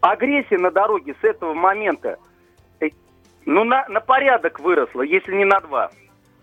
Агрессия 0.00 0.58
на 0.58 0.70
дороге 0.70 1.14
с 1.20 1.24
этого 1.24 1.54
момента, 1.54 2.18
э, 2.80 2.88
ну, 3.44 3.64
на, 3.64 3.86
на 3.88 4.00
порядок 4.00 4.60
выросла, 4.60 5.02
если 5.02 5.34
не 5.34 5.44
на 5.44 5.60
два. 5.60 5.90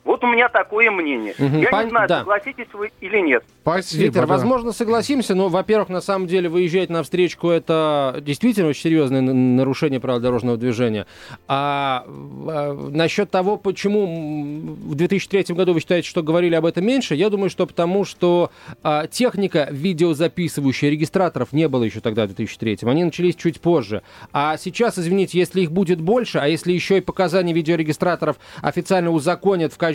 Вот 0.05 0.23
у 0.23 0.27
меня 0.27 0.49
такое 0.49 0.91
мнение. 0.91 1.33
Мгм, 1.39 1.61
Я 1.61 1.69
пон- 1.71 1.85
не 1.85 1.89
знаю, 1.89 2.07
да. 2.07 2.19
согласитесь 2.19 2.67
вы 2.73 2.91
или 3.01 3.17
нет. 3.21 3.43
спасибо. 3.63 4.03
Виктор, 4.03 4.27
да. 4.27 4.33
возможно, 4.33 4.71
согласимся, 4.71 5.33
но, 5.33 5.49
во-первых, 5.49 5.89
на 5.89 5.99
самом 5.99 6.27
деле 6.27 6.47
выезжать 6.47 6.91
на 6.91 7.01
встречку 7.01 7.49
это 7.49 8.21
действительно 8.21 8.69
очень 8.69 8.83
серьезное 8.83 9.21
нарушение 9.21 9.99
правил 9.99 10.19
дорожного 10.19 10.57
движения. 10.57 11.07
А, 11.47 12.05
а, 12.07 12.73
насчет 12.91 13.31
того, 13.31 13.57
почему 13.57 14.75
в 14.75 14.93
2003 14.93 15.55
году 15.55 15.73
вы 15.73 15.79
считаете, 15.79 16.07
что 16.07 16.21
говорили 16.21 16.53
об 16.53 16.67
этом 16.67 16.85
меньше, 16.85 17.15
я 17.15 17.31
думаю, 17.31 17.49
что 17.49 17.65
потому, 17.65 18.05
что 18.05 18.51
а, 18.83 19.07
техника 19.07 19.67
видеозаписывающая 19.71 20.91
регистраторов 20.91 21.51
не 21.51 21.67
было 21.67 21.83
еще 21.83 21.99
тогда 21.99 22.25
в 22.25 22.27
2003. 22.27 22.77
Они 22.83 23.03
начались 23.03 23.35
чуть 23.35 23.59
позже. 23.59 24.03
А 24.31 24.55
сейчас, 24.57 24.99
извините, 24.99 25.39
если 25.39 25.61
их 25.61 25.71
будет 25.71 25.99
больше, 25.99 26.37
а 26.37 26.47
если 26.47 26.73
еще 26.73 26.99
и 26.99 27.01
показания 27.01 27.53
видеорегистраторов 27.53 28.37
официально 28.61 29.09
узаконят 29.09 29.73
в 29.73 29.77
качестве 29.79 29.94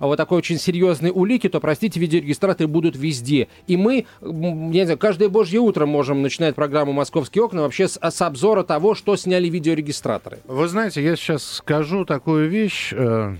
вот 0.00 0.16
такой 0.16 0.38
очень 0.38 0.58
серьезной 0.58 1.10
улики, 1.14 1.48
то, 1.48 1.60
простите, 1.60 1.98
видеорегистраторы 2.00 2.66
будут 2.68 2.96
везде. 2.96 3.48
И 3.66 3.76
мы, 3.76 4.06
я 4.20 4.30
не 4.30 4.84
знаю, 4.84 4.98
каждое 4.98 5.28
божье 5.28 5.60
утро 5.60 5.86
можем 5.86 6.22
начинать 6.22 6.54
программу 6.54 6.92
«Московские 6.92 7.44
окна» 7.44 7.62
вообще 7.62 7.88
с, 7.88 7.98
с 8.00 8.22
обзора 8.22 8.62
того, 8.62 8.94
что 8.94 9.16
сняли 9.16 9.48
видеорегистраторы. 9.48 10.38
Вы 10.46 10.68
знаете, 10.68 11.02
я 11.02 11.16
сейчас 11.16 11.42
скажу 11.44 12.04
такую 12.04 12.48
вещь. 12.48 12.92
э, 12.92 13.36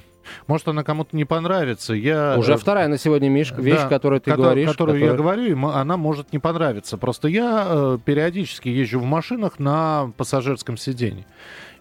может, 0.47 0.69
она 0.69 0.85
кому-то 0.85 1.17
не 1.17 1.25
понравится. 1.25 1.95
Я, 1.95 2.37
Уже 2.39 2.53
э, 2.53 2.57
вторая 2.59 2.89
на 2.89 2.99
сегодня, 2.99 3.31
вещь, 3.31 3.53
да, 3.55 3.89
которую 3.89 4.21
ты 4.21 4.31
кото- 4.31 4.43
говоришь. 4.43 4.69
Которую 4.71 4.99
я 4.99 5.07
которая- 5.13 5.37
говорю, 5.37 5.57
и 5.57 5.73
она 5.73 5.97
может 5.97 6.33
не 6.33 6.39
понравиться. 6.39 6.97
Просто 6.99 7.29
я 7.29 7.67
э, 7.69 7.99
периодически 8.05 8.69
езжу 8.69 9.01
в 9.01 9.05
машинах 9.05 9.59
на 9.59 10.13
пассажирском 10.17 10.77
сиденье. 10.77 11.25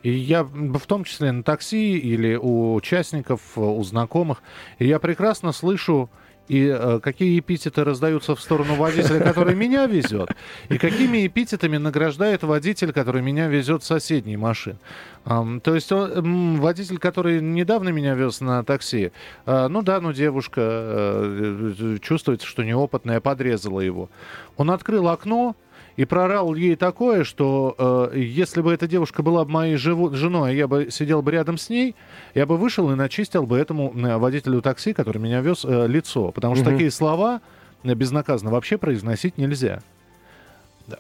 И 0.04 0.12
я 0.12 0.44
в 0.44 0.86
том 0.86 1.04
числе 1.04 1.32
на 1.32 1.44
такси 1.44 1.98
или 1.98 2.36
у 2.36 2.74
участников, 2.76 3.42
э, 3.56 3.62
у 3.62 3.84
знакомых. 3.84 4.42
И 4.80 4.88
я 4.88 5.00
прекрасно 5.00 5.52
слышу 5.52 6.10
и 6.48 6.66
э, 6.66 7.00
какие 7.02 7.40
эпитеты 7.40 7.84
раздаются 7.84 8.36
в 8.36 8.42
сторону 8.42 8.76
водителя, 8.76 9.20
который 9.20 9.56
меня 9.56 9.86
везет, 9.86 10.30
и 10.70 10.78
какими 10.78 11.28
эпитетами 11.28 11.78
награждает 11.78 12.44
водитель, 12.44 12.94
который 12.94 13.22
меня 13.22 13.48
везет 13.48 13.84
в 13.84 13.86
соседней 13.86 14.38
машин. 14.38 14.78
Эм, 15.26 15.60
то 15.60 15.76
есть 15.76 15.92
он, 15.92 16.12
м, 16.12 16.56
водитель, 16.62 17.00
который 17.00 17.42
недавно 17.42 17.90
меня 17.90 18.16
вез 18.16 18.40
на 18.40 18.64
такси, 18.64 19.12
э, 19.46 19.68
ну 19.68 19.82
да, 19.82 20.00
ну 20.00 20.14
девушка 20.14 20.62
э, 20.64 21.74
э, 21.80 21.98
чувствуется, 22.02 22.48
что 22.48 22.64
неопытная, 22.64 23.20
подрезала 23.20 23.82
его. 23.82 24.10
Он 24.56 24.72
открыл 24.72 25.10
окно, 25.10 25.56
и 25.98 26.06
прорал 26.06 26.54
ей 26.56 26.76
такое, 26.76 27.24
что 27.24 28.10
э, 28.14 28.20
если 28.20 28.62
бы 28.62 28.72
эта 28.72 28.88
девушка 28.88 29.24
была 29.24 29.44
бы 29.44 29.52
моей 29.52 29.76
живу, 29.78 30.14
женой, 30.16 30.56
я 30.56 30.68
бы 30.68 30.90
сидел 30.92 31.22
бы 31.24 31.32
рядом 31.32 31.58
с 31.58 31.70
ней, 31.70 31.96
я 32.36 32.46
бы 32.46 32.56
вышел 32.56 32.90
и 32.92 32.96
начистил 32.96 33.48
бы 33.48 33.58
этому 33.58 33.92
э, 33.96 34.18
водителю 34.18 34.62
такси, 34.62 34.94
который 34.94 35.18
меня 35.18 35.42
вез, 35.42 35.66
э, 35.66 35.88
лицо. 35.88 36.32
Потому 36.32 36.56
что 36.56 36.66
Мгм. 36.66 36.74
такие 36.74 36.92
слова 36.92 37.42
э, 37.84 37.94
безнаказанно 37.96 38.52
вообще 38.52 38.78
произносить 38.78 39.38
нельзя. 39.40 39.82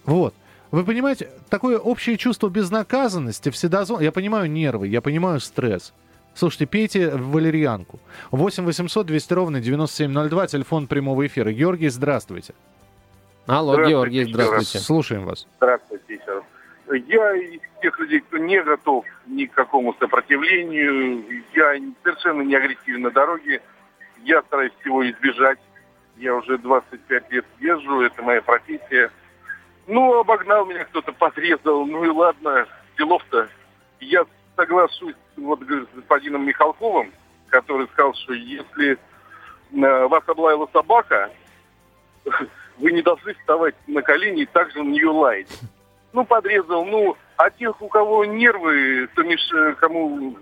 Вот. 0.05 0.33
Вы 0.71 0.83
понимаете, 0.83 1.29
такое 1.49 1.77
общее 1.77 2.17
чувство 2.17 2.49
безнаказанности, 2.49 3.49
вседозон... 3.51 4.01
Я 4.01 4.11
понимаю 4.11 4.51
нервы, 4.51 4.87
я 4.87 5.01
понимаю 5.01 5.39
стресс. 5.39 5.93
Слушайте, 6.33 6.65
пейте 6.65 7.09
валерьянку. 7.11 7.99
8 8.31 8.65
800 8.65 9.05
200 9.05 9.33
ровно 9.33 9.59
9702, 9.61 10.47
телефон 10.47 10.87
прямого 10.87 11.25
эфира. 11.25 11.51
Георгий, 11.51 11.89
здравствуйте. 11.89 12.53
Алло, 13.47 13.75
Здравствуйте, 13.75 13.91
Георгий, 13.91 14.23
здравствуйте. 14.25 14.79
Слушаем 14.79 15.25
вас. 15.25 15.47
Здравствуйте 15.55 16.15
еще 16.15 16.33
раз. 16.33 16.43
Я 17.07 17.33
из 17.35 17.61
тех 17.81 17.97
людей, 17.97 18.19
кто 18.19 18.37
не 18.37 18.61
готов 18.61 19.05
ни 19.25 19.45
к 19.45 19.53
какому 19.53 19.93
сопротивлению. 19.93 21.43
Я 21.53 21.75
совершенно 22.03 22.41
не 22.41 22.55
агрессивен 22.55 23.03
на 23.03 23.11
дороге. 23.11 23.61
Я 24.23 24.41
стараюсь 24.43 24.73
всего 24.81 25.09
избежать. 25.09 25.59
Я 26.17 26.35
уже 26.35 26.57
25 26.57 27.31
лет 27.31 27.45
езжу, 27.59 28.01
это 28.01 28.21
моя 28.21 28.41
профессия. 28.41 29.11
Ну, 29.87 30.19
обогнал 30.19 30.65
меня 30.65 30.83
кто-то, 30.83 31.13
подрезал. 31.13 31.85
Ну 31.85 32.03
и 32.03 32.09
ладно, 32.09 32.67
делов-то. 32.97 33.47
Я 34.01 34.25
соглашусь 34.57 35.15
вот 35.37 35.61
с 35.61 35.95
господином 35.95 36.45
Михалковым, 36.45 37.13
который 37.47 37.87
сказал, 37.93 38.13
что 38.13 38.33
если 38.33 38.97
э, 39.71 40.07
вас 40.07 40.23
облаяла 40.27 40.67
собака, 40.73 41.29
вы 42.79 42.91
не 42.91 43.01
должны 43.01 43.33
вставать 43.33 43.75
на 43.87 44.01
колени 44.01 44.43
и 44.43 44.45
также 44.45 44.83
на 44.83 44.89
нее 44.89 45.09
лаять. 45.09 45.47
Ну, 46.13 46.25
подрезал, 46.25 46.85
ну, 46.85 47.15
а 47.37 47.49
тех, 47.49 47.79
у 47.81 47.87
кого 47.87 48.25
нервы, 48.25 49.07
то 49.15 49.23
меш... 49.23 49.47
кому 49.79 50.35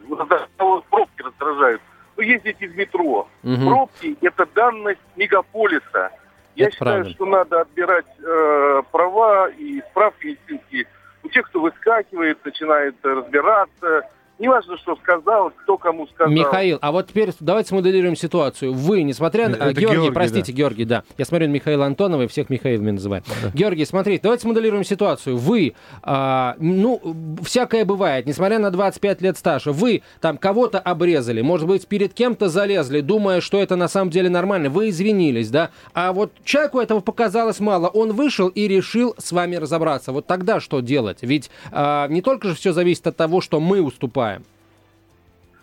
кого 0.57 0.83
пробки 0.89 1.21
раздражают, 1.21 1.81
ну, 2.15 2.23
ездите 2.23 2.67
в 2.67 2.77
метро. 2.77 3.27
Мгм. 3.43 3.67
Пробки– 3.67 4.17
это 4.21 4.45
данность 4.53 5.01
мегаполиса. 5.15 6.11
Я 6.55 6.67
Это 6.67 6.75
считаю, 6.75 6.95
правда. 7.01 7.09
что 7.11 7.25
надо 7.25 7.61
отбирать 7.61 8.05
э, 8.19 8.81
права 8.91 9.49
и 9.49 9.81
справки 9.91 10.27
медицинские 10.27 10.87
у 11.23 11.27
тех, 11.29 11.45
кто 11.49 11.59
выскакивает, 11.59 12.45
начинает 12.45 12.95
э, 13.03 13.09
разбираться. 13.09 14.09
Неважно, 14.37 14.77
что 14.77 14.97
сказал, 14.97 15.51
кто 15.51 15.77
кому 15.77 16.07
сказал. 16.07 16.33
Михаил, 16.33 16.77
а 16.81 16.91
вот 16.91 17.07
теперь 17.07 17.31
давайте 17.39 17.69
смоделируем 17.69 18.17
ситуацию. 18.17 18.73
Вы, 18.73 19.03
несмотря 19.03 19.47
на... 19.47 19.55
Это 19.55 19.79
Георгий, 19.79 19.97
Георгий, 19.97 20.13
простите, 20.13 20.51
Георгий, 20.51 20.83
да. 20.83 21.03
Я 21.17 21.23
смотрю 21.23 21.47
на 21.47 21.53
Михаила 21.53 21.85
Антонова 21.85 22.23
и 22.23 22.27
всех 22.27 22.49
Михаилами 22.49 22.91
называю. 22.91 23.23
Георгий, 23.53 23.85
смотрите, 23.85 24.21
давайте 24.23 24.41
смоделируем 24.41 24.83
ситуацию. 24.83 25.37
Вы, 25.37 25.73
а, 26.03 26.55
ну, 26.59 27.01
всякое 27.43 27.85
бывает, 27.85 28.25
несмотря 28.25 28.59
на 28.59 28.71
25 28.71 29.21
лет 29.21 29.37
стажа, 29.37 29.71
вы 29.71 30.03
там 30.19 30.37
кого-то 30.37 30.79
обрезали, 30.79 31.41
может 31.41 31.67
быть, 31.67 31.87
перед 31.87 32.13
кем-то 32.13 32.49
залезли, 32.49 32.99
думая, 32.99 33.39
что 33.39 33.61
это 33.61 33.77
на 33.77 33.87
самом 33.87 34.11
деле 34.11 34.29
нормально, 34.29 34.69
вы 34.69 34.89
извинились, 34.89 35.49
да? 35.49 35.69
А 35.93 36.11
вот 36.11 36.33
человеку 36.43 36.79
этого 36.79 36.99
показалось 36.99 37.61
мало, 37.61 37.87
он 37.87 38.11
вышел 38.11 38.49
и 38.49 38.67
решил 38.67 39.15
с 39.17 39.31
вами 39.31 39.55
разобраться. 39.55 40.11
Вот 40.11 40.27
тогда 40.27 40.59
что 40.59 40.81
делать? 40.81 41.19
Ведь 41.21 41.49
а, 41.71 42.09
не 42.09 42.21
только 42.21 42.49
же 42.49 42.55
все 42.55 42.73
зависит 42.73 43.07
от 43.07 43.15
того, 43.15 43.39
что 43.39 43.61
мы 43.61 43.81
уступаем. 43.81 44.24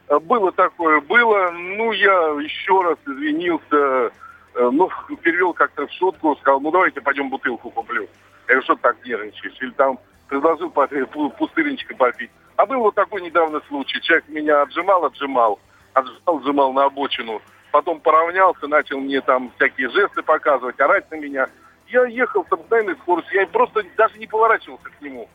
Э, 0.08 0.18
Было 0.18 0.52
такое, 0.52 1.00
было. 1.00 1.50
Ну, 1.50 1.92
я 1.92 2.12
еще 2.40 2.82
раз 2.82 2.98
извинился, 3.06 4.12
э, 4.54 4.70
ну, 4.70 4.90
перевел 5.22 5.52
как-то 5.52 5.86
в 5.86 5.92
шутку, 5.92 6.36
сказал, 6.36 6.60
ну, 6.60 6.70
давайте 6.70 7.00
пойдем 7.00 7.30
бутылку 7.30 7.70
куплю. 7.70 8.02
Я 8.02 8.08
говорю, 8.46 8.62
что 8.62 8.76
так 8.76 8.96
нервничаешь? 9.04 9.56
Или 9.60 9.70
там 9.70 9.98
предложил 10.28 10.70
пустырничка 10.70 11.94
попить. 11.94 12.30
А 12.56 12.66
был 12.66 12.80
вот 12.80 12.94
такой 12.94 13.22
недавно 13.22 13.60
случай. 13.68 14.00
Человек 14.00 14.28
меня 14.28 14.62
отжимал, 14.62 15.04
отжимал, 15.04 15.58
отжимал, 15.94 16.36
отжимал 16.36 16.72
на 16.72 16.84
обочину. 16.84 17.40
Потом 17.70 18.00
поравнялся, 18.00 18.66
начал 18.66 19.00
мне 19.00 19.20
там 19.22 19.50
всякие 19.56 19.88
жесты 19.88 20.22
показывать, 20.22 20.78
орать 20.78 21.10
на 21.10 21.16
меня. 21.16 21.48
Я 21.88 22.04
ехал 22.04 22.44
с 22.44 22.52
обыкновенной 22.52 22.96
скоростью, 22.96 23.40
я 23.40 23.46
просто 23.46 23.82
даже 23.96 24.18
не 24.18 24.26
поворачивался 24.26 24.84
к 24.84 25.00
нему. 25.00 25.28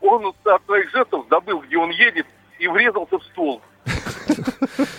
Он 0.00 0.34
от 0.44 0.64
своих 0.64 0.90
жестов 0.90 1.26
забыл, 1.28 1.60
где 1.60 1.76
он 1.76 1.90
едет, 1.90 2.26
и 2.58 2.68
врезался 2.68 3.18
в 3.18 3.24
стол. 3.24 3.60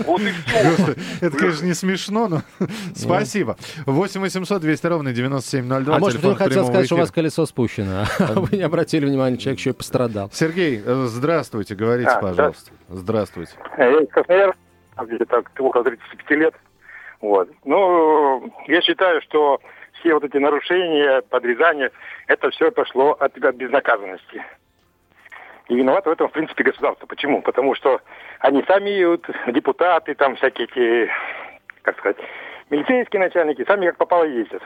Вот 0.05 0.21
и 0.21 0.31
все. 0.31 0.95
Это, 1.21 1.37
конечно, 1.37 1.65
не 1.65 1.73
смешно, 1.73 2.27
но 2.27 2.41
спасибо. 2.95 3.57
8 3.85 4.21
800 4.21 4.61
200 4.61 4.87
ровно 4.87 5.13
9702. 5.13 5.95
А 5.95 5.99
может, 5.99 6.23
он 6.23 6.35
хотел 6.35 6.65
сказать, 6.65 6.85
что 6.85 6.95
у 6.95 6.99
вас 6.99 7.11
колесо 7.11 7.45
спущено, 7.45 8.05
а 8.19 8.39
вы 8.39 8.57
не 8.57 8.63
обратили 8.63 9.05
внимания, 9.05 9.37
человек 9.37 9.59
еще 9.59 9.69
и 9.71 9.73
пострадал. 9.73 10.29
Сергей, 10.31 10.81
э, 10.83 11.05
здравствуйте, 11.07 11.75
говорите, 11.75 12.11
пожалуйста. 12.21 12.71
Здравствуйте. 12.89 13.53
Я 13.77 13.99
из 13.99 14.09
Красноярска, 14.09 14.59
где 15.05 15.25
так, 15.25 15.51
около 15.59 15.83
35 15.83 16.31
лет. 16.37 16.55
Вот. 17.21 17.49
Ну, 17.65 18.53
я 18.67 18.81
считаю, 18.81 19.21
что 19.21 19.59
все 19.99 20.13
вот 20.13 20.23
эти 20.23 20.37
нарушения, 20.37 21.21
подрезания, 21.29 21.91
это 22.27 22.49
все 22.51 22.71
пошло 22.71 23.11
от, 23.13 23.37
от 23.37 23.55
безнаказанности. 23.55 24.43
И 25.69 25.75
виновато 25.75 26.09
в 26.09 26.13
этом, 26.13 26.29
в 26.29 26.31
принципе, 26.31 26.63
государство. 26.63 27.05
Почему? 27.07 27.41
Потому 27.41 27.75
что 27.75 28.01
они 28.39 28.63
сами, 28.67 29.03
вот, 29.03 29.25
депутаты, 29.47 30.15
там 30.15 30.35
всякие 30.37 30.67
эти, 30.67 31.11
как 31.81 31.97
сказать, 31.97 32.17
милицейские 32.69 33.19
начальники, 33.19 33.65
сами 33.65 33.87
как 33.87 33.97
попало 33.97 34.23
ездят. 34.23 34.61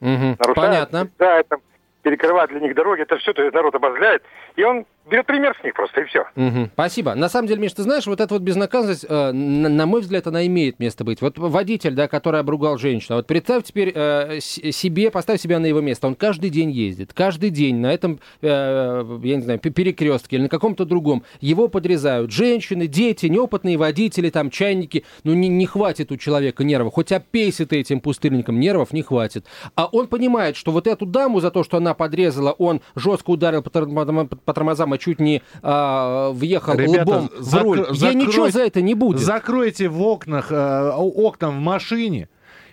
Мгм, 0.00 0.36
Нарушают, 0.38 0.54
Понятно. 0.54 1.08
Да, 1.18 1.40
это 1.40 1.58
перекрывают 2.02 2.50
для 2.50 2.60
них 2.60 2.74
дороги, 2.74 3.02
это 3.02 3.18
все 3.18 3.32
народ 3.52 3.74
обозляет. 3.74 4.22
И 4.56 4.64
он 4.64 4.86
берет 5.10 5.26
пример 5.26 5.56
с 5.60 5.64
них 5.64 5.74
просто, 5.74 6.00
и 6.00 6.04
все. 6.04 6.24
Мгм. 6.34 6.70
Спасибо. 6.74 7.14
На 7.14 7.28
самом 7.28 7.48
деле, 7.48 7.60
Миш, 7.60 7.72
ты 7.72 7.82
знаешь, 7.82 8.06
вот 8.06 8.20
эта 8.20 8.34
вот 8.34 8.42
безнаказанность, 8.42 9.06
э, 9.08 9.32
на, 9.32 9.68
на 9.68 9.86
мой 9.86 10.00
взгляд, 10.00 10.26
она 10.26 10.46
имеет 10.46 10.78
место 10.78 11.04
быть. 11.04 11.20
Вот 11.22 11.38
водитель, 11.38 11.94
да, 11.94 12.08
который 12.08 12.40
обругал 12.40 12.78
женщину, 12.78 13.16
вот 13.16 13.26
представь 13.26 13.64
теперь 13.64 13.92
э, 13.94 14.40
себе, 14.40 15.10
поставь 15.10 15.40
себя 15.40 15.58
на 15.58 15.66
его 15.66 15.80
место. 15.80 16.06
Он 16.06 16.14
каждый 16.14 16.50
день 16.50 16.70
ездит, 16.70 17.12
каждый 17.12 17.50
день 17.50 17.76
на 17.76 17.92
этом, 17.92 18.20
э, 18.42 19.18
я 19.22 19.36
не 19.36 19.42
знаю, 19.42 19.58
пе- 19.58 19.70
перекрестке 19.70 20.36
или 20.36 20.42
на 20.44 20.48
каком-то 20.48 20.84
другом. 20.84 21.22
Его 21.40 21.68
подрезают 21.68 22.30
женщины, 22.32 22.86
дети, 22.86 23.26
неопытные 23.26 23.76
водители, 23.76 24.30
там, 24.30 24.50
чайники. 24.50 25.04
Ну, 25.24 25.34
не, 25.34 25.48
не 25.48 25.66
хватит 25.66 26.10
у 26.12 26.16
человека 26.16 26.64
нервов. 26.64 26.94
Хоть 26.94 27.12
опейся 27.12 27.66
ты 27.66 27.80
этим 27.80 28.00
пустырником, 28.00 28.58
нервов 28.58 28.92
не 28.92 29.02
хватит. 29.02 29.46
А 29.74 29.86
он 29.86 30.08
понимает, 30.08 30.56
что 30.56 30.72
вот 30.72 30.86
эту 30.86 31.06
даму 31.06 31.40
за 31.40 31.50
то, 31.50 31.62
что 31.62 31.76
она 31.76 31.94
подрезала, 31.94 32.52
он 32.52 32.80
жестко 32.94 33.30
ударил 33.30 33.62
по, 33.62 33.70
тор- 33.70 33.86
по 33.88 34.52
тормозам 34.52 34.95
и 34.96 34.98
чуть 34.98 35.20
не 35.20 35.42
а, 35.62 36.30
въехал 36.30 36.74
Ребята, 36.74 37.02
лбом 37.02 37.30
в 37.38 37.54
руль. 37.54 37.86
Ей 37.92 38.14
ничего 38.14 38.50
за 38.50 38.62
это 38.62 38.80
не 38.82 38.94
будет. 38.94 39.20
Закройте 39.20 39.88
в 39.88 40.02
окнах, 40.02 40.50
э, 40.50 40.90
окна 40.90 41.50
в 41.50 41.54
машине 41.54 42.28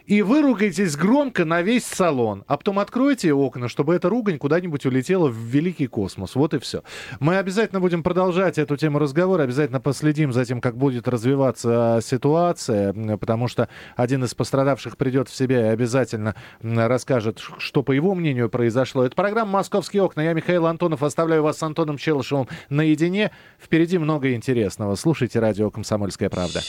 и 0.06 0.22
выругайтесь 0.22 0.96
громко 0.96 1.46
на 1.46 1.62
весь 1.62 1.86
салон. 1.86 2.44
А 2.48 2.58
потом 2.58 2.80
откройте 2.80 3.34
окна, 3.34 3.70
чтобы 3.70 3.96
эта 3.96 4.10
ругань 4.10 4.38
куда-нибудь 4.38 4.86
улетела 4.86 5.28
в 5.28 5.36
великий 5.36 5.88
космос. 5.88 6.36
Вот 6.36 6.54
и 6.54 6.60
все. 6.60 6.84
Мы 7.20 7.38
обязательно 7.38 7.80
будем 7.80 8.04
продолжать 8.04 8.58
эту 8.58 8.78
тему 8.78 9.00
разговора, 9.00 9.44
обязательно 9.44 9.80
последим 9.80 10.34
за 10.34 10.46
тем, 10.46 10.62
как 10.62 10.78
будет 10.78 11.08
развиваться 11.08 12.00
ситуация, 12.04 12.94
м, 12.94 13.18
потому 13.18 13.48
что 13.48 13.70
один 13.96 14.24
из 14.24 14.34
пострадавших 14.34 14.98
придет 14.98 15.30
в 15.30 15.36
себя 15.36 15.68
и 15.68 15.70
обязательно 15.70 16.36
расскажет, 16.62 17.42
что, 17.58 17.84
по 17.84 17.92
его 17.92 18.16
мнению, 18.16 18.50
произошло. 18.50 19.06
Это 19.06 19.16
программа 19.16 19.52
«Московские 19.52 20.04
окна». 20.04 20.22
Я 20.22 20.34
Михаил 20.34 20.66
Антонов. 20.66 21.04
Оставляю 21.04 21.44
вас 21.44 21.58
с 21.58 21.64
Антоном 21.64 21.98
Челышевым 21.98 22.48
наедине. 22.70 23.32
Впереди 23.60 23.98
много 23.98 24.34
интересного. 24.34 24.96
Слушайте 24.96 25.40
радио 25.40 25.70
«Комсомольская 25.70 26.30
правда». 26.30 26.62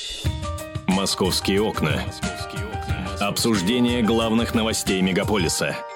«Московские 0.86 1.62
окна». 1.62 2.00
Обсуждение 3.20 4.02
главных 4.02 4.54
новостей 4.54 5.00
мегаполиса– 5.02 5.76